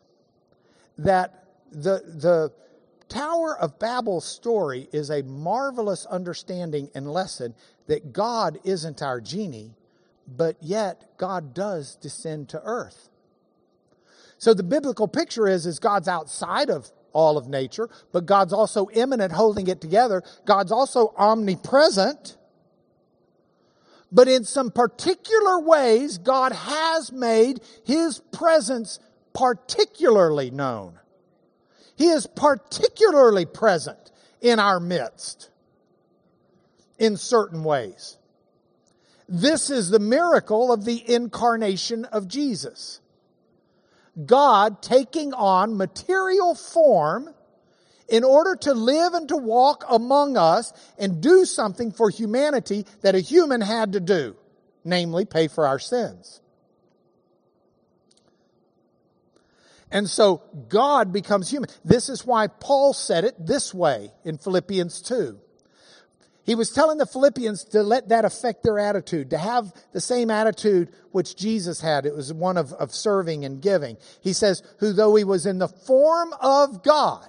[0.99, 2.53] that the, the
[3.09, 7.55] Tower of Babel story is a marvelous understanding and lesson
[7.87, 9.75] that God isn't our genie,
[10.27, 13.09] but yet God does descend to earth.
[14.39, 18.89] So the biblical picture is, is God's outside of all of nature, but God's also
[18.93, 20.23] immanent, holding it together.
[20.45, 22.37] God's also omnipresent.
[24.13, 29.01] But in some particular ways, God has made his presence
[29.33, 30.99] particularly known.
[31.97, 34.11] He is particularly present
[34.43, 35.49] in our midst
[36.99, 38.19] in certain ways.
[39.27, 43.01] This is the miracle of the incarnation of Jesus.
[44.25, 47.35] God taking on material form
[48.09, 53.15] in order to live and to walk among us and do something for humanity that
[53.15, 54.37] a human had to do,
[54.85, 56.41] namely pay for our sins.
[59.91, 61.71] And so God becomes human.
[61.85, 65.39] This is why Paul said it this way in Philippians 2.
[66.47, 70.31] He was telling the Philippians to let that affect their attitude, to have the same
[70.31, 72.07] attitude which Jesus had.
[72.07, 73.97] It was one of, of serving and giving.
[74.21, 77.29] He says, who though he was in the form of God,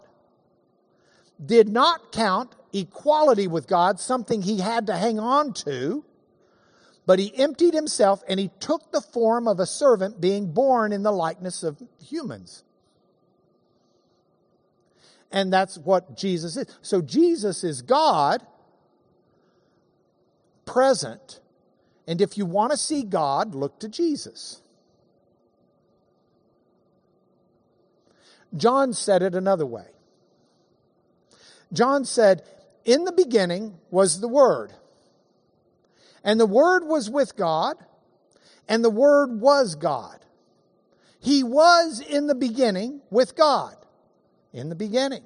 [1.44, 6.06] did not count equality with God something he had to hang on to,
[7.08, 11.02] but he emptied himself and he took the form of a servant being born in
[11.02, 12.64] the likeness of humans.
[15.32, 16.68] And that's what Jesus is.
[16.84, 18.46] So Jesus is God
[20.78, 21.40] present.
[22.08, 24.62] And if you want to see God, look to Jesus.
[28.56, 29.88] John said it another way.
[31.74, 32.44] John said,
[32.86, 34.72] In the beginning was the Word,
[36.24, 37.78] and the Word was with God,
[38.70, 40.20] and the Word was God.
[41.20, 43.76] He was in the beginning with God.
[44.54, 45.24] In the beginning.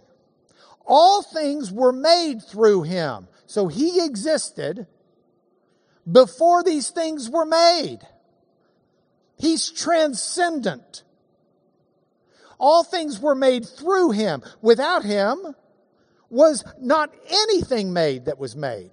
[0.86, 3.28] All things were made through him.
[3.48, 4.88] So he existed
[6.10, 8.00] before these things were made.
[9.38, 11.04] He's transcendent.
[12.60, 14.44] All things were made through him.
[14.62, 15.56] Without him
[16.30, 18.92] was not anything made that was made.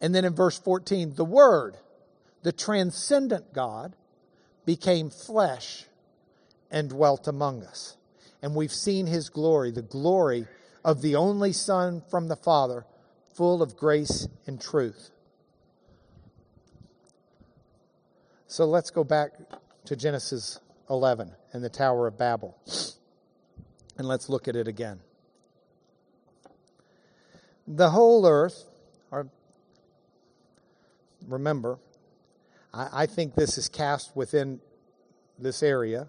[0.00, 1.76] And then in verse 14, the Word,
[2.42, 3.94] the transcendent God,
[4.64, 5.86] became flesh
[6.70, 7.96] and dwelt among us.
[8.42, 10.46] And we've seen his glory, the glory
[10.84, 12.84] of the only Son from the Father,
[13.34, 15.10] full of grace and truth.
[18.46, 19.32] So let's go back
[19.86, 20.60] to Genesis
[20.90, 22.56] 11 and the Tower of Babel.
[23.96, 25.00] And let's look at it again.
[27.66, 28.64] The whole earth,
[29.10, 29.28] or
[31.26, 31.78] remember,
[32.74, 34.60] I, I think this is cast within
[35.38, 36.08] this area.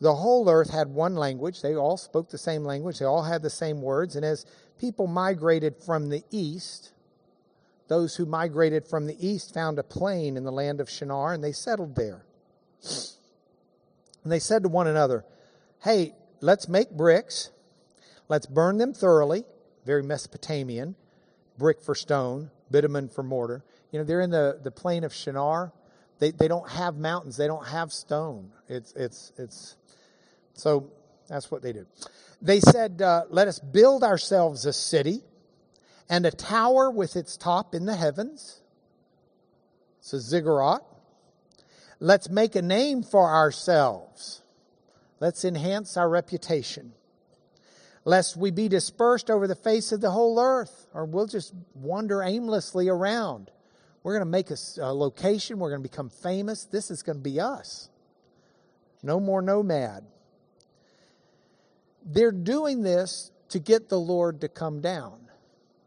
[0.00, 1.62] The whole earth had one language.
[1.62, 2.98] They all spoke the same language.
[2.98, 4.16] They all had the same words.
[4.16, 4.44] And as
[4.78, 6.92] people migrated from the east,
[7.88, 11.42] those who migrated from the east found a plain in the land of Shinar and
[11.42, 12.24] they settled there.
[14.22, 15.24] And they said to one another,
[15.82, 17.50] Hey, let's make bricks.
[18.28, 19.44] Let's burn them thoroughly.
[19.84, 20.96] Very Mesopotamian.
[21.58, 23.62] Brick for stone, bitumen for mortar.
[23.92, 25.72] You know, they're in the, the plain of Shinar.
[26.18, 27.36] They, they don't have mountains.
[27.36, 28.50] They don't have stone.
[28.68, 29.76] It's, it's, it's,
[30.54, 30.90] so
[31.28, 31.86] that's what they do.
[32.42, 35.22] They said, uh, let us build ourselves a city
[36.08, 38.60] and a tower with its top in the heavens.
[40.00, 40.82] It's a ziggurat.
[42.00, 44.42] Let's make a name for ourselves.
[45.20, 46.92] Let's enhance our reputation.
[48.04, 52.22] Lest we be dispersed over the face of the whole earth, or we'll just wander
[52.22, 53.50] aimlessly around.
[54.02, 55.58] We're going to make a, a location.
[55.58, 56.66] We're going to become famous.
[56.66, 57.88] This is going to be us.
[59.02, 60.04] No more nomad.
[62.04, 65.28] They're doing this to get the Lord to come down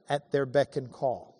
[0.09, 1.35] at their beck and call.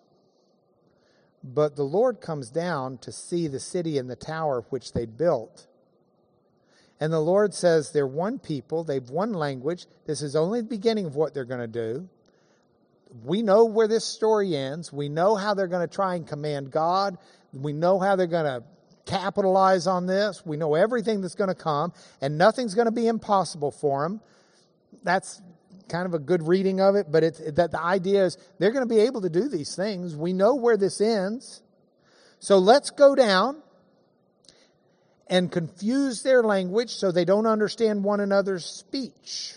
[1.42, 5.66] But the Lord comes down to see the city and the tower which they built.
[7.00, 9.86] And the Lord says they're one people, they've one language.
[10.06, 12.08] This is only the beginning of what they're going to do
[13.24, 14.92] we know where this story ends.
[14.92, 17.18] We know how they're going to try and command God.
[17.52, 18.62] We know how they're going to
[19.06, 20.44] capitalize on this.
[20.44, 24.20] We know everything that's going to come, and nothing's going to be impossible for them.
[25.02, 25.40] That's
[25.88, 28.86] kind of a good reading of it, but it's that the idea is they're going
[28.86, 30.14] to be able to do these things.
[30.14, 31.62] We know where this ends.
[32.40, 33.62] So let's go down
[35.26, 39.54] and confuse their language so they don't understand one another's speech.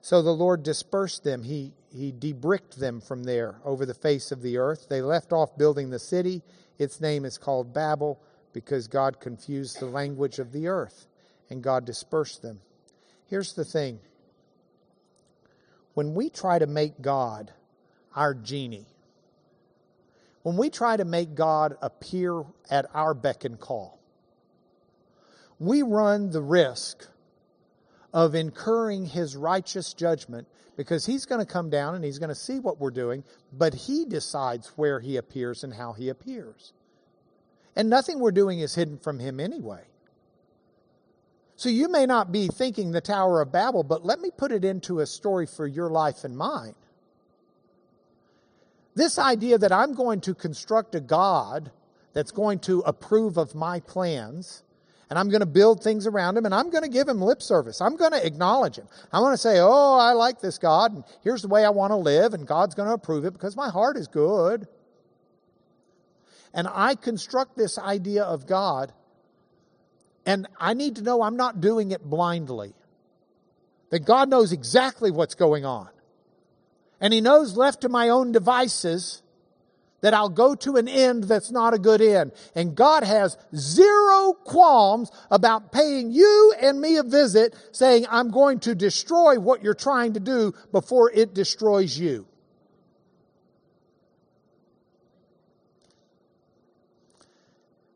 [0.00, 1.42] So the Lord dispersed them.
[1.42, 4.86] He, he debricked them from there over the face of the earth.
[4.88, 6.42] They left off building the city
[6.78, 8.20] Its name is called Babel
[8.52, 11.06] because God confused the language of the earth
[11.50, 12.60] and God dispersed them.
[13.28, 14.00] Here's the thing
[15.94, 17.52] when we try to make God
[18.14, 18.86] our genie,
[20.42, 23.98] when we try to make God appear at our beck and call,
[25.58, 27.06] we run the risk
[28.12, 30.46] of incurring his righteous judgment
[30.76, 33.74] because he's going to come down and he's going to see what we're doing, but
[33.74, 36.72] he decides where he appears and how he appears.
[37.74, 39.82] And nothing we're doing is hidden from him anyway.
[41.56, 44.64] So you may not be thinking the Tower of Babel, but let me put it
[44.64, 46.74] into a story for your life and mine.
[48.94, 51.70] This idea that I'm going to construct a God
[52.12, 54.62] that's going to approve of my plans
[55.08, 57.40] and I'm going to build things around him and I'm going to give him lip
[57.40, 57.80] service.
[57.80, 58.88] I'm going to acknowledge him.
[59.12, 61.92] I'm going to say, Oh, I like this God and here's the way I want
[61.92, 64.66] to live and God's going to approve it because my heart is good.
[66.52, 68.92] And I construct this idea of God
[70.26, 72.74] and I need to know I'm not doing it blindly.
[73.90, 75.88] That God knows exactly what's going on.
[77.00, 79.22] And He knows left to my own devices
[80.00, 82.32] that I'll go to an end that's not a good end.
[82.56, 88.60] And God has zero qualms about paying you and me a visit saying, I'm going
[88.60, 92.26] to destroy what you're trying to do before it destroys you.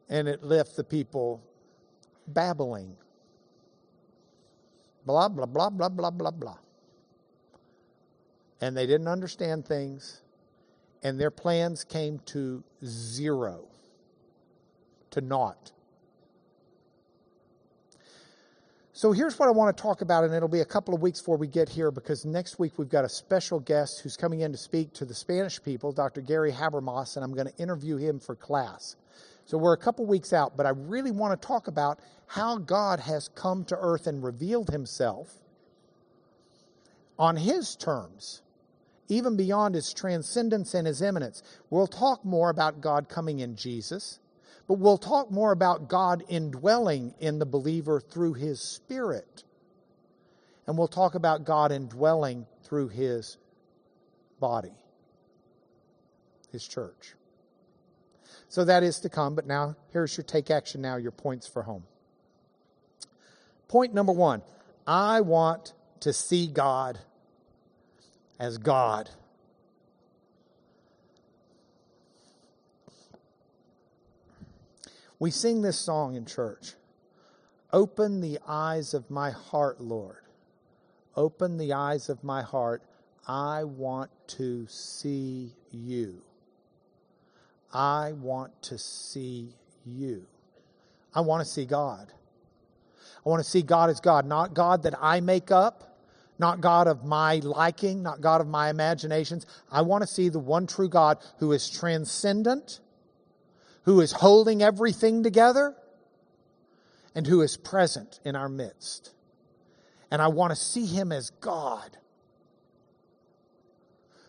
[0.08, 1.42] And it left the people
[2.34, 2.96] babbling.
[5.06, 6.58] Blah, blah, blah, blah, blah, blah, blah.
[8.60, 10.22] And they didn't understand things
[11.02, 13.64] and their plans came to zero,
[15.10, 15.72] to naught.
[18.92, 21.20] So here's what I want to talk about, and it'll be a couple of weeks
[21.20, 24.52] before we get here because next week we've got a special guest who's coming in
[24.52, 26.20] to speak to the Spanish people, Dr.
[26.20, 28.96] Gary Habermas, and I'm going to interview him for class.
[29.50, 31.98] So we're a couple weeks out, but I really want to talk about
[32.28, 35.28] how God has come to earth and revealed himself
[37.18, 38.42] on his terms
[39.08, 41.42] even beyond his transcendence and his immanence.
[41.68, 44.20] We'll talk more about God coming in Jesus,
[44.68, 49.42] but we'll talk more about God indwelling in the believer through his Spirit.
[50.68, 53.36] And we'll talk about God indwelling through his
[54.38, 54.76] body,
[56.52, 57.14] his church.
[58.50, 61.62] So that is to come, but now here's your take action now, your points for
[61.62, 61.84] home.
[63.68, 64.42] Point number one
[64.88, 66.98] I want to see God
[68.40, 69.08] as God.
[75.20, 76.74] We sing this song in church.
[77.72, 80.24] Open the eyes of my heart, Lord.
[81.14, 82.82] Open the eyes of my heart.
[83.28, 86.22] I want to see you.
[87.72, 89.54] I want to see
[89.84, 90.26] you.
[91.14, 92.12] I want to see God.
[93.24, 95.98] I want to see God as God, not God that I make up,
[96.38, 99.44] not God of my liking, not God of my imaginations.
[99.70, 102.80] I want to see the one true God who is transcendent,
[103.82, 105.76] who is holding everything together,
[107.14, 109.12] and who is present in our midst.
[110.10, 111.98] And I want to see him as God.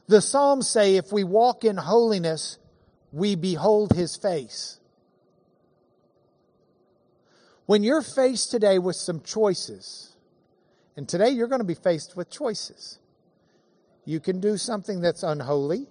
[0.07, 2.57] The Psalms say if we walk in holiness,
[3.11, 4.79] we behold his face.
[7.65, 10.15] When you're faced today with some choices,
[10.97, 12.99] and today you're going to be faced with choices.
[14.05, 15.87] You can do something that's unholy,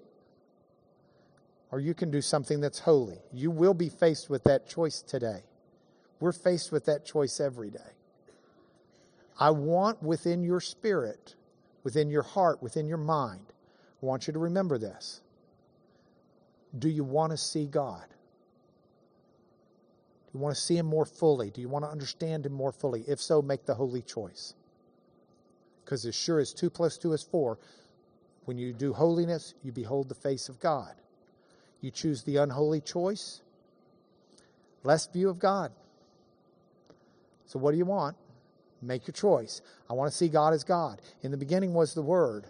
[1.70, 3.18] or you can do something that's holy.
[3.32, 5.42] You will be faced with that choice today.
[6.18, 7.78] We're faced with that choice every day.
[9.38, 11.34] I want within your spirit,
[11.82, 13.46] within your heart, within your mind,
[14.02, 15.22] I want you to remember this.
[16.78, 18.04] Do you want to see God?
[20.26, 21.50] Do you want to see Him more fully?
[21.50, 23.04] Do you want to understand Him more fully?
[23.08, 24.54] If so, make the holy choice.
[25.84, 27.58] Because as sure as 2 plus 2 is 4,
[28.44, 30.94] when you do holiness, you behold the face of God.
[31.80, 33.40] You choose the unholy choice,
[34.84, 35.72] less view of God.
[37.46, 38.16] So, what do you want?
[38.82, 39.60] Make your choice.
[39.88, 41.02] I want to see God as God.
[41.22, 42.46] In the beginning was the Word,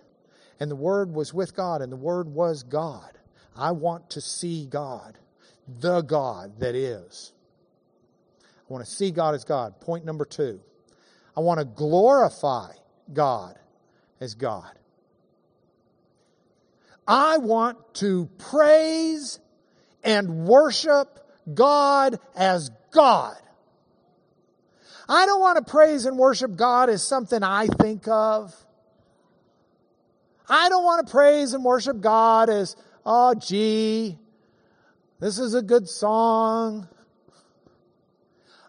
[0.59, 3.13] and the Word was with God, and the Word was God.
[3.57, 5.19] I want to see God,
[5.67, 7.33] the God that is.
[8.43, 9.81] I want to see God as God.
[9.81, 10.61] Point number two.
[11.37, 12.73] I want to glorify
[13.13, 13.59] God
[14.21, 14.73] as God.
[17.07, 19.41] I want to praise
[20.05, 21.19] and worship
[21.53, 23.37] God as God.
[25.09, 28.55] I don't want to praise and worship God as something I think of.
[30.49, 34.19] I don't want to praise and worship God as, oh, gee,
[35.19, 36.89] This is a good song.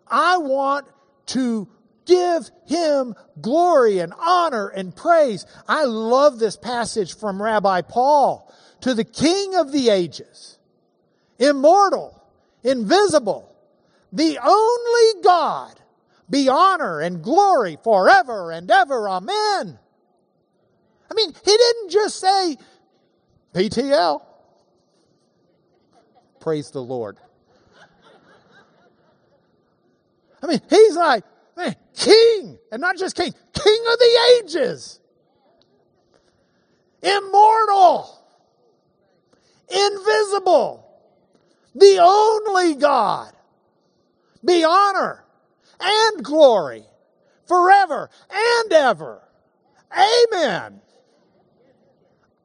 [0.08, 0.88] I want
[1.28, 1.70] to
[2.06, 5.46] give him glory and honor and praise.
[5.68, 10.58] I love this passage from Rabbi Paul to the King of the ages,
[11.40, 12.22] immortal,
[12.64, 13.56] invisible,
[14.12, 15.80] the only God,
[16.30, 19.08] be honor and glory forever and ever.
[19.08, 19.80] Amen.
[21.10, 22.58] I mean, he didn't just say
[23.54, 24.22] PTL.
[26.40, 27.18] Praise the Lord.
[30.42, 31.24] I mean, he's like,
[31.56, 35.00] man, king, and not just king, king of the ages,
[37.04, 38.26] immortal,
[39.70, 40.88] invisible,
[41.76, 43.34] the only God,
[44.44, 45.24] be honor
[45.80, 46.84] and glory
[47.46, 49.22] forever and ever.
[49.94, 50.82] Amen.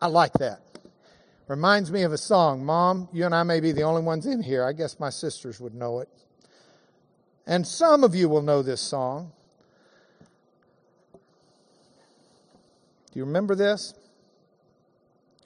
[0.00, 0.60] I like that.
[1.48, 2.64] Reminds me of a song.
[2.64, 4.64] Mom, you and I may be the only ones in here.
[4.64, 6.08] I guess my sisters would know it.
[7.46, 9.32] And some of you will know this song.
[11.12, 11.20] Do
[13.20, 13.94] you remember this?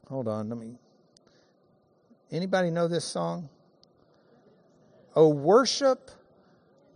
[0.09, 0.79] Hold on, let me.
[2.33, 3.51] Anybody know this song?
[5.15, 6.11] Oh, worship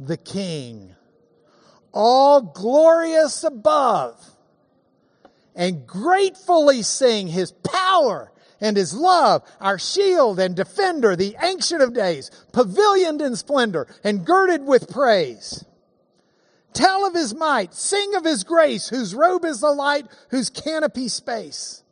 [0.00, 0.94] the King,
[1.92, 4.18] all glorious above,
[5.54, 8.32] and gratefully sing his power
[8.64, 14.24] and his love, our shield and defender, the ancient of days, pavilioned in splendor and
[14.24, 15.66] girded with praise.
[16.72, 21.08] Tell of his might, sing of his grace, whose robe is the light, whose canopy
[21.08, 21.82] space,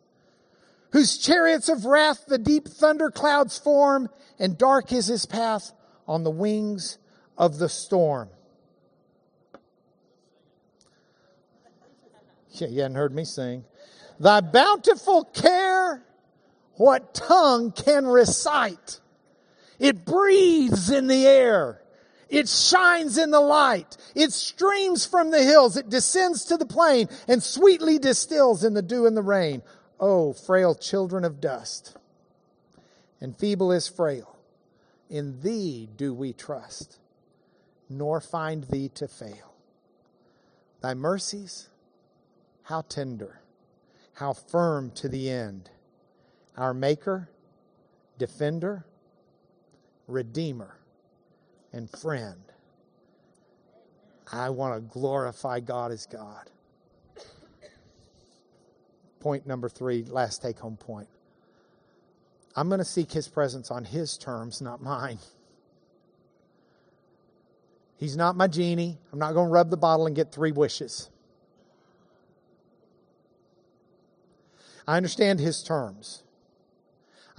[0.92, 4.08] whose chariots of wrath the deep thunder clouds form,
[4.38, 5.72] and dark is his path
[6.08, 6.96] on the wings
[7.36, 8.30] of the storm.
[12.52, 13.66] Yeah, you hadn't heard me sing.
[14.18, 16.02] Thy bountiful care
[16.76, 19.00] what tongue can recite?
[19.78, 21.80] It breathes in the air.
[22.28, 23.96] It shines in the light.
[24.14, 25.76] It streams from the hills.
[25.76, 29.62] It descends to the plain and sweetly distills in the dew and the rain.
[30.00, 31.96] Oh, frail children of dust
[33.22, 34.36] and feeble is frail.
[35.08, 36.98] In thee do we trust,
[37.88, 39.54] nor find thee to fail.
[40.80, 41.68] Thy mercies,
[42.64, 43.40] how tender,
[44.14, 45.70] how firm to the end
[46.56, 47.28] our Maker,
[48.18, 48.84] Defender,
[50.06, 50.76] Redeemer,
[51.72, 52.40] and Friend.
[54.30, 56.50] I want to glorify God as God.
[59.20, 61.08] Point number three, last take home point.
[62.56, 65.18] I'm going to seek His presence on His terms, not mine.
[67.96, 68.98] He's not my genie.
[69.12, 71.08] I'm not going to rub the bottle and get three wishes.
[74.88, 76.24] I understand His terms.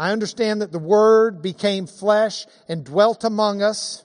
[0.03, 4.03] I understand that the Word became flesh and dwelt among us.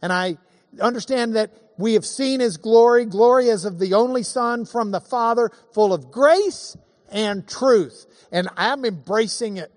[0.00, 0.36] And I
[0.80, 5.00] understand that we have seen His glory, glory as of the only Son from the
[5.00, 6.76] Father, full of grace
[7.10, 8.06] and truth.
[8.30, 9.72] And I'm embracing it.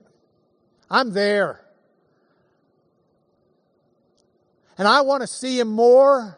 [0.88, 1.66] I'm there.
[4.78, 6.38] And I want to see Him more.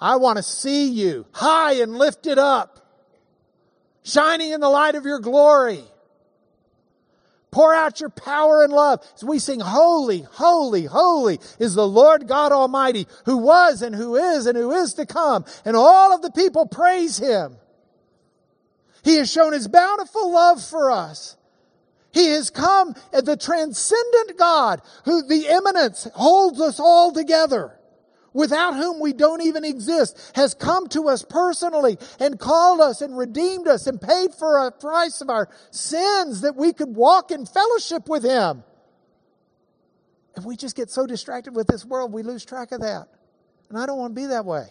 [0.00, 2.84] I want to see you high and lifted up,
[4.02, 5.84] shining in the light of your glory.
[7.52, 9.06] Pour out your power and love.
[9.14, 14.16] As we sing, Holy, Holy, Holy is the Lord God Almighty, who was and who
[14.16, 15.44] is and who is to come.
[15.66, 17.56] And all of the people praise Him.
[19.04, 21.36] He has shown His bountiful love for us.
[22.10, 27.78] He has come as the transcendent God, who the immanence holds us all together
[28.32, 33.16] without whom we don't even exist, has come to us personally and called us and
[33.16, 37.46] redeemed us and paid for a price of our sins that we could walk in
[37.46, 38.64] fellowship with Him.
[40.34, 43.08] And we just get so distracted with this world, we lose track of that.
[43.68, 44.66] And I don't want to be that way.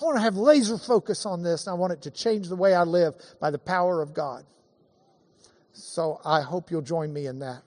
[0.00, 2.56] I want to have laser focus on this, and I want it to change the
[2.56, 4.44] way I live by the power of God.
[5.72, 7.62] So I hope you'll join me in that.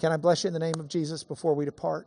[0.00, 2.06] Can I bless you in the name of Jesus before we depart?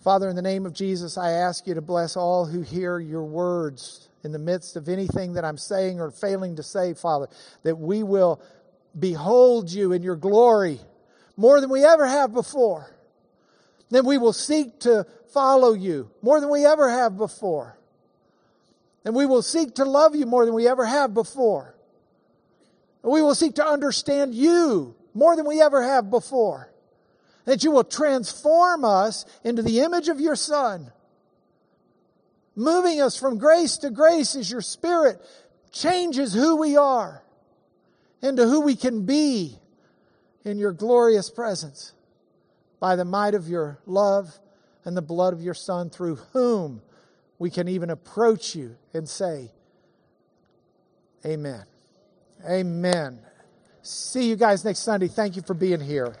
[0.00, 3.24] Father, in the name of Jesus, I ask you to bless all who hear your
[3.24, 7.26] words in the midst of anything that I'm saying or failing to say, Father,
[7.64, 8.40] that we will
[8.96, 10.80] behold you in your glory
[11.36, 12.94] more than we ever have before.
[13.90, 17.76] Then we will seek to follow you more than we ever have before.
[19.04, 21.74] And we will seek to love you more than we ever have before.
[23.02, 26.67] And we will seek to understand you more than we ever have before
[27.48, 30.92] that you will transform us into the image of your Son.
[32.54, 35.18] Moving us from grace to grace as your Spirit
[35.72, 37.22] changes who we are
[38.20, 39.56] into who we can be
[40.44, 41.94] in your glorious presence.
[42.80, 44.38] by the might of your love
[44.84, 46.82] and the blood of your Son, through whom
[47.38, 49.50] we can even approach you and say,
[51.24, 51.64] Amen.
[52.46, 53.18] Amen.
[53.80, 55.08] See you guys next Sunday.
[55.08, 56.14] Thank you for being here.